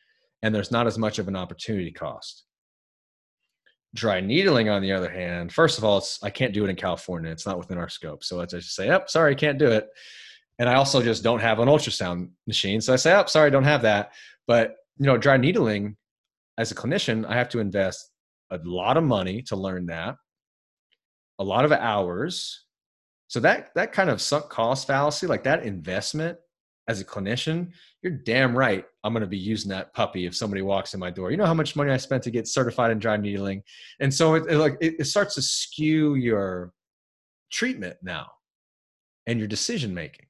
[0.42, 2.43] and there's not as much of an opportunity cost.
[3.94, 6.76] Dry needling, on the other hand, first of all, it's I can't do it in
[6.76, 7.30] California.
[7.30, 8.24] It's not within our scope.
[8.24, 9.88] So I just say, "Yep, sorry, can't do it."
[10.58, 13.64] And I also just don't have an ultrasound machine, so I say, "Oh, sorry, don't
[13.64, 14.12] have that."
[14.48, 15.96] But you know, dry needling,
[16.58, 18.10] as a clinician, I have to invest
[18.50, 20.16] a lot of money to learn that,
[21.38, 22.64] a lot of hours.
[23.28, 26.38] So that that kind of sunk cost fallacy, like that investment
[26.86, 27.70] as a clinician,
[28.02, 28.84] you're damn right.
[29.02, 31.30] I'm going to be using that puppy if somebody walks in my door.
[31.30, 33.62] You know how much money I spent to get certified in dry needling,
[34.00, 36.72] and so it, it like it, it starts to skew your
[37.50, 38.26] treatment now
[39.26, 40.26] and your decision making.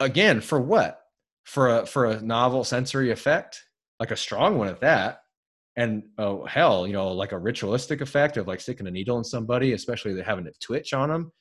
[0.00, 1.00] Again, for what?
[1.44, 3.64] For a for a novel sensory effect,
[3.98, 5.18] like a strong one at that.
[5.74, 9.24] And oh hell, you know, like a ritualistic effect of like sticking a needle in
[9.24, 11.32] somebody, especially having a twitch on them.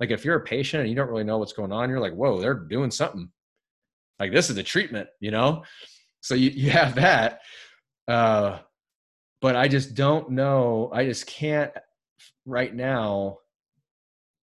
[0.00, 2.12] Like if you're a patient and you don't really know what's going on, you're like,
[2.12, 3.30] whoa, they're doing something
[4.18, 5.64] like this is the treatment you know?
[6.20, 7.40] So you, you have that
[8.08, 8.58] uh
[9.40, 11.72] but i just don't know i just can't
[12.44, 13.38] right now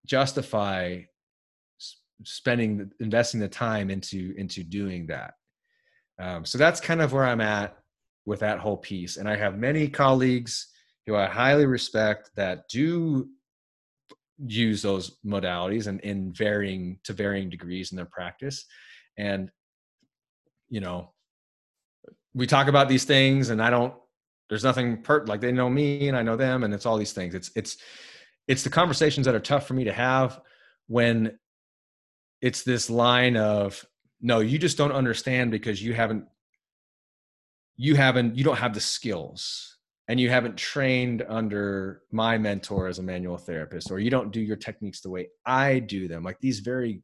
[0.06, 1.02] justify
[2.26, 5.34] spending investing the time into into doing that.
[6.20, 7.78] Um, so that's kind of where i'm at
[8.26, 10.68] with that whole piece and i have many colleagues
[11.06, 13.28] who i highly respect that do
[14.45, 18.66] use those modalities and in varying to varying degrees in their practice
[19.18, 19.50] and
[20.74, 21.12] you know,
[22.34, 23.94] we talk about these things and I don't,
[24.50, 27.14] there's nothing per like they know me and I know them and it's all these
[27.14, 27.36] things.
[27.36, 27.78] It's, it's,
[28.48, 30.41] it's the conversations that are tough for me to have
[30.88, 31.38] when
[32.41, 33.86] it's this line of,
[34.20, 36.26] no, you just don't understand because you haven't,
[37.78, 39.78] you haven't, you don't have the skills
[40.08, 44.41] and you haven't trained under my mentor as a manual therapist or you don't do
[44.41, 46.24] your techniques the way I do them.
[46.24, 47.04] Like these very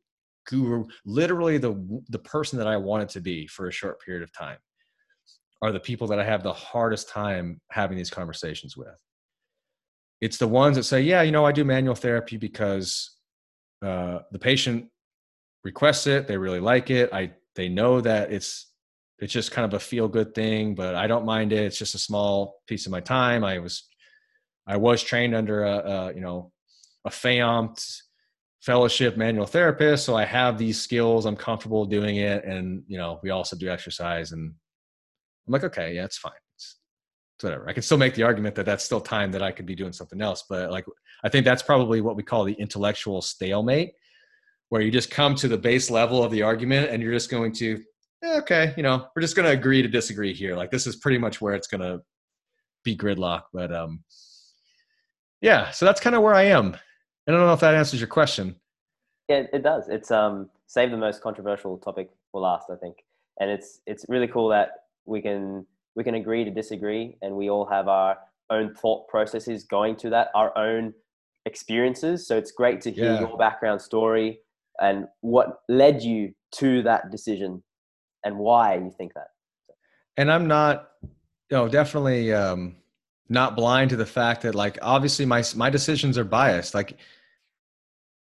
[0.49, 4.33] guru, literally the the person that I wanted to be for a short period of
[4.33, 4.57] time,
[5.61, 8.95] are the people that I have the hardest time having these conversations with.
[10.21, 13.15] It's the ones that say, "Yeah, you know, I do manual therapy because
[13.81, 14.89] uh, the patient
[15.63, 17.13] requests it, they really like it.
[17.13, 18.71] I they know that it's
[19.19, 21.63] it's just kind of a feel good thing, but I don't mind it.
[21.63, 23.43] It's just a small piece of my time.
[23.43, 23.87] I was
[24.67, 26.51] I was trained under a, a you know
[27.05, 28.01] a FAOMT
[28.61, 33.19] fellowship manual therapist so i have these skills i'm comfortable doing it and you know
[33.23, 34.53] we also do exercise and
[35.47, 36.33] i'm like okay yeah it's fine.
[36.55, 36.77] It's,
[37.37, 37.69] it's whatever.
[37.69, 39.93] I can still make the argument that that's still time that i could be doing
[39.93, 40.85] something else but like
[41.23, 43.93] i think that's probably what we call the intellectual stalemate
[44.67, 47.53] where you just come to the base level of the argument and you're just going
[47.53, 47.81] to
[48.23, 50.55] eh, okay you know we're just going to agree to disagree here.
[50.55, 52.01] Like this is pretty much where it's going to
[52.83, 54.03] be gridlock but um
[55.41, 56.75] yeah so that's kind of where i am
[57.29, 58.55] I don't know if that answers your question.
[59.27, 59.87] Yeah, it does.
[59.87, 62.97] It's um save the most controversial topic for last, I think,
[63.39, 67.51] and it's it's really cool that we can we can agree to disagree, and we
[67.51, 68.17] all have our
[68.49, 70.91] own thought processes going to that, our own
[71.45, 72.25] experiences.
[72.25, 73.19] So it's great to hear yeah.
[73.19, 74.39] your background story
[74.79, 77.61] and what led you to that decision
[78.23, 79.27] and why you think that.
[80.17, 82.75] And I'm not, you know, definitely um,
[83.29, 86.73] not blind to the fact that, like, obviously my my decisions are biased.
[86.73, 86.97] Like,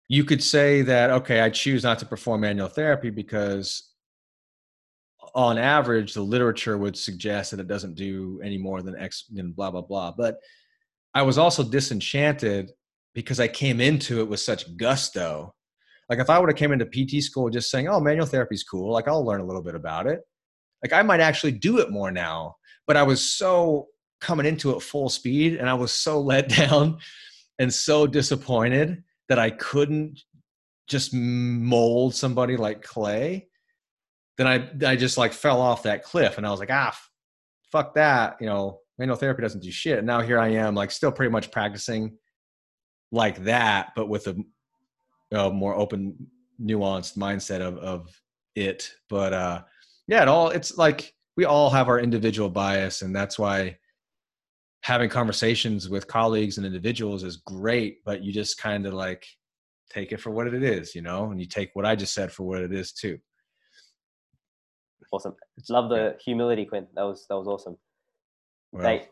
[0.09, 3.89] you could say that okay i choose not to perform manual therapy because
[5.35, 9.53] on average the literature would suggest that it doesn't do any more than x than
[9.53, 10.13] blah blah blah.
[10.17, 10.39] But
[11.15, 12.71] i was also disenchanted
[13.15, 15.55] because i came into it with such gusto.
[16.09, 18.65] Like if i would have came into pt school just saying oh manual therapy is
[18.65, 20.21] cool like i'll learn a little bit about it.
[20.83, 22.57] Like i might actually do it more now
[22.87, 23.89] but i was so
[24.21, 26.99] coming into it full speed and i was so let down
[27.59, 30.21] and so disappointed that I couldn't
[30.89, 33.49] just mold somebody like clay,
[34.39, 36.97] then I I just like fell off that cliff and I was like, ah,
[37.71, 38.37] fuck that.
[38.41, 39.99] You know, manual therapy doesn't do shit.
[39.99, 42.17] And now here I am, like still pretty much practicing
[43.13, 44.37] like that, but with a,
[45.33, 46.29] a more open,
[46.61, 48.21] nuanced mindset of of
[48.55, 48.93] it.
[49.09, 49.63] But uh
[50.07, 53.77] yeah, it all it's like we all have our individual bias, and that's why
[54.83, 59.27] having conversations with colleagues and individuals is great, but you just kind of like
[59.91, 62.33] take it for what it is, you know, and you take what I just said
[62.33, 63.19] for what it is too.
[65.11, 65.35] Awesome.
[65.71, 66.87] Love the humility, Quinn.
[66.95, 67.79] That was that was awesome.
[68.73, 69.09] Well, great.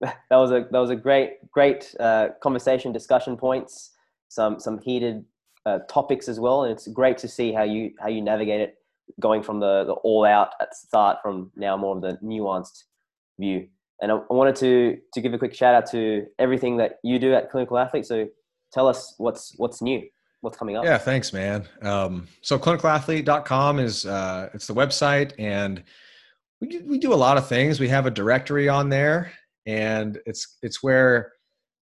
[0.30, 3.96] That was a that was a great great uh, conversation, discussion points,
[4.28, 5.24] some some heated
[5.66, 8.76] uh, topics as well, and it's great to see how you how you navigate it,
[9.18, 12.84] going from the the all out at the start from now more of the nuanced
[13.40, 13.66] view.
[14.00, 17.34] And I, wanted to to give a quick shout out to everything that you do
[17.34, 18.06] at Clinical Athlete.
[18.06, 18.28] So
[18.72, 20.06] tell us what's what's new
[20.40, 20.84] what's coming up.
[20.84, 21.66] Yeah thanks man.
[21.82, 25.82] Um, so clinicalathlete.com is uh, it's the website and
[26.60, 27.80] we do, we do a lot of things.
[27.80, 29.32] We have a directory on there
[29.66, 31.32] and it's it's where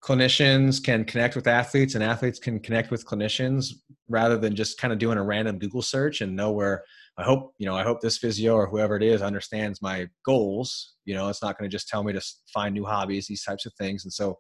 [0.07, 3.73] clinicians can connect with athletes and athletes can connect with clinicians
[4.09, 6.85] rather than just kind of doing a random google search and know where
[7.19, 10.95] i hope you know i hope this physio or whoever it is understands my goals
[11.07, 12.21] you know it's not going to just tell me to
[12.55, 14.37] find new hobbies these types of things and so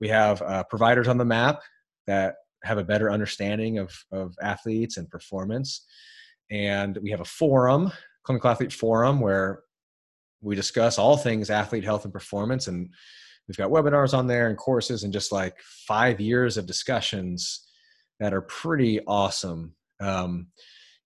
[0.00, 1.60] we have uh, providers on the map
[2.06, 5.86] that have a better understanding of, of athletes and performance.
[6.50, 7.92] And we have a forum,
[8.24, 9.60] Clinical Athlete Forum, where
[10.42, 12.66] we discuss all things athlete health and performance.
[12.66, 12.90] And
[13.50, 15.58] we've got webinars on there and courses and just like
[15.88, 17.66] five years of discussions
[18.20, 19.74] that are pretty awesome.
[19.98, 20.46] Um,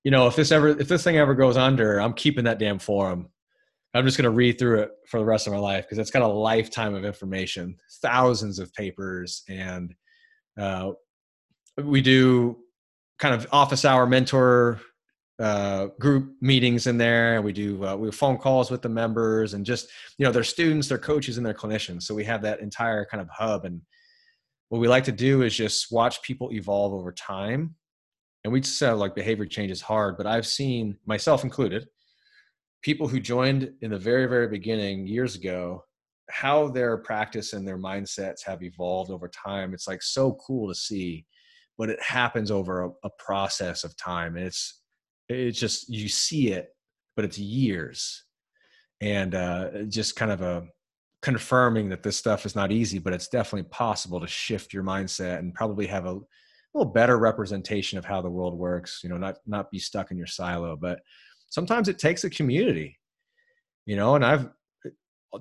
[0.02, 2.78] you know, if this ever, if this thing ever goes under, I'm keeping that damn
[2.78, 3.30] forum.
[3.94, 6.10] I'm just going to read through it for the rest of my life because it's
[6.10, 9.94] got a lifetime of information, thousands of papers, and
[10.60, 10.90] uh,
[11.82, 12.58] we do
[13.18, 14.80] kind of office hour mentor
[15.40, 18.88] uh, group meetings in there and we do uh, we have phone calls with the
[18.88, 22.02] members and just you know their students their coaches and their clinicians.
[22.02, 23.80] So we have that entire kind of hub and
[24.68, 27.74] what we like to do is just watch people evolve over time.
[28.44, 31.88] And we just said like behavior change is hard but i've seen myself included
[32.82, 35.82] people who joined in the very very beginning years ago
[36.30, 39.74] how their practice and their mindsets have evolved over time.
[39.74, 41.26] It's like so cool to see
[41.76, 44.82] but it happens over a, a process of time and it's
[45.28, 46.74] it's just you see it
[47.16, 48.24] but it's years.
[49.00, 50.66] And uh, just kind of a
[51.22, 55.38] confirming that this stuff is not easy but it's definitely possible to shift your mindset
[55.38, 56.20] and probably have a
[56.74, 60.18] little better representation of how the world works you know not not be stuck in
[60.18, 60.76] your silo.
[60.76, 61.00] But
[61.48, 62.98] sometimes it takes a community
[63.86, 64.48] you know and i've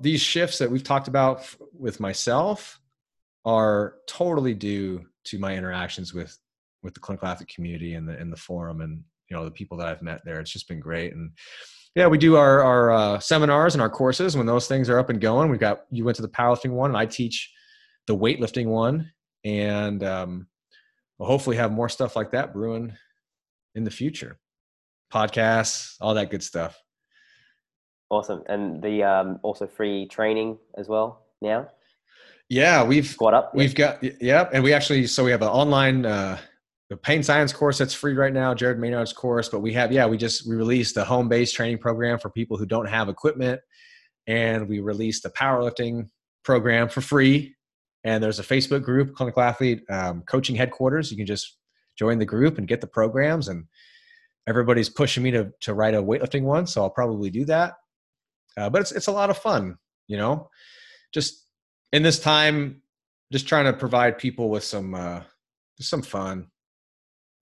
[0.00, 2.80] these shifts that we've talked about with myself
[3.44, 6.38] are totally due to my interactions with
[6.82, 9.76] with the clinical athlete community and the in the forum and you know the people
[9.78, 10.40] that I've met there.
[10.40, 11.32] It's just been great and
[11.94, 15.10] yeah, we do our our uh, seminars and our courses when those things are up
[15.10, 15.48] and going.
[15.48, 17.52] We've got you went to the powerlifting one, and I teach
[18.06, 19.12] the weightlifting one,
[19.44, 20.46] and um,
[21.18, 22.92] we'll hopefully have more stuff like that brewing
[23.76, 24.38] in the future.
[25.12, 26.76] Podcasts, all that good stuff.
[28.10, 31.68] Awesome, and the um, also free training as well now.
[32.48, 33.54] Yeah, we've squat up.
[33.54, 36.38] We've got yeah, and we actually so we have an online uh,
[37.02, 39.48] pain science course that's free right now, Jared Maynard's course.
[39.48, 42.56] But we have yeah, we just we released the home based training program for people
[42.56, 43.60] who don't have equipment,
[44.26, 46.08] and we released the powerlifting
[46.44, 47.54] program for free.
[48.04, 51.10] And there's a Facebook group, Clinical Athlete um, Coaching Headquarters.
[51.10, 51.56] You can just
[51.98, 53.48] join the group and get the programs.
[53.48, 53.64] And
[54.46, 57.74] everybody's pushing me to to write a weightlifting one, so I'll probably do that.
[58.56, 60.50] Uh, but it's it's a lot of fun, you know.
[61.12, 61.46] Just
[61.92, 62.82] in this time,
[63.32, 65.22] just trying to provide people with some uh,
[65.78, 66.48] just some fun,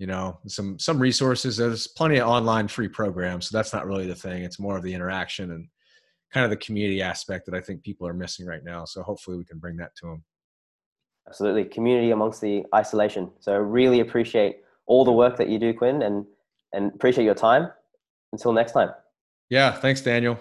[0.02, 1.56] you know, some some resources.
[1.56, 4.42] There's plenty of online free programs, so that's not really the thing.
[4.42, 5.68] It's more of the interaction and
[6.34, 8.84] kind of the community aspect that I think people are missing right now.
[8.84, 10.24] So hopefully we can bring that to them.
[11.28, 13.30] Absolutely, community amongst the isolation.
[13.38, 14.56] So really appreciate
[14.86, 16.26] all the work that you do, Quinn, and
[16.72, 17.70] and appreciate your time.
[18.32, 18.90] Until next time.
[19.50, 20.36] Yeah, thanks, Daniel.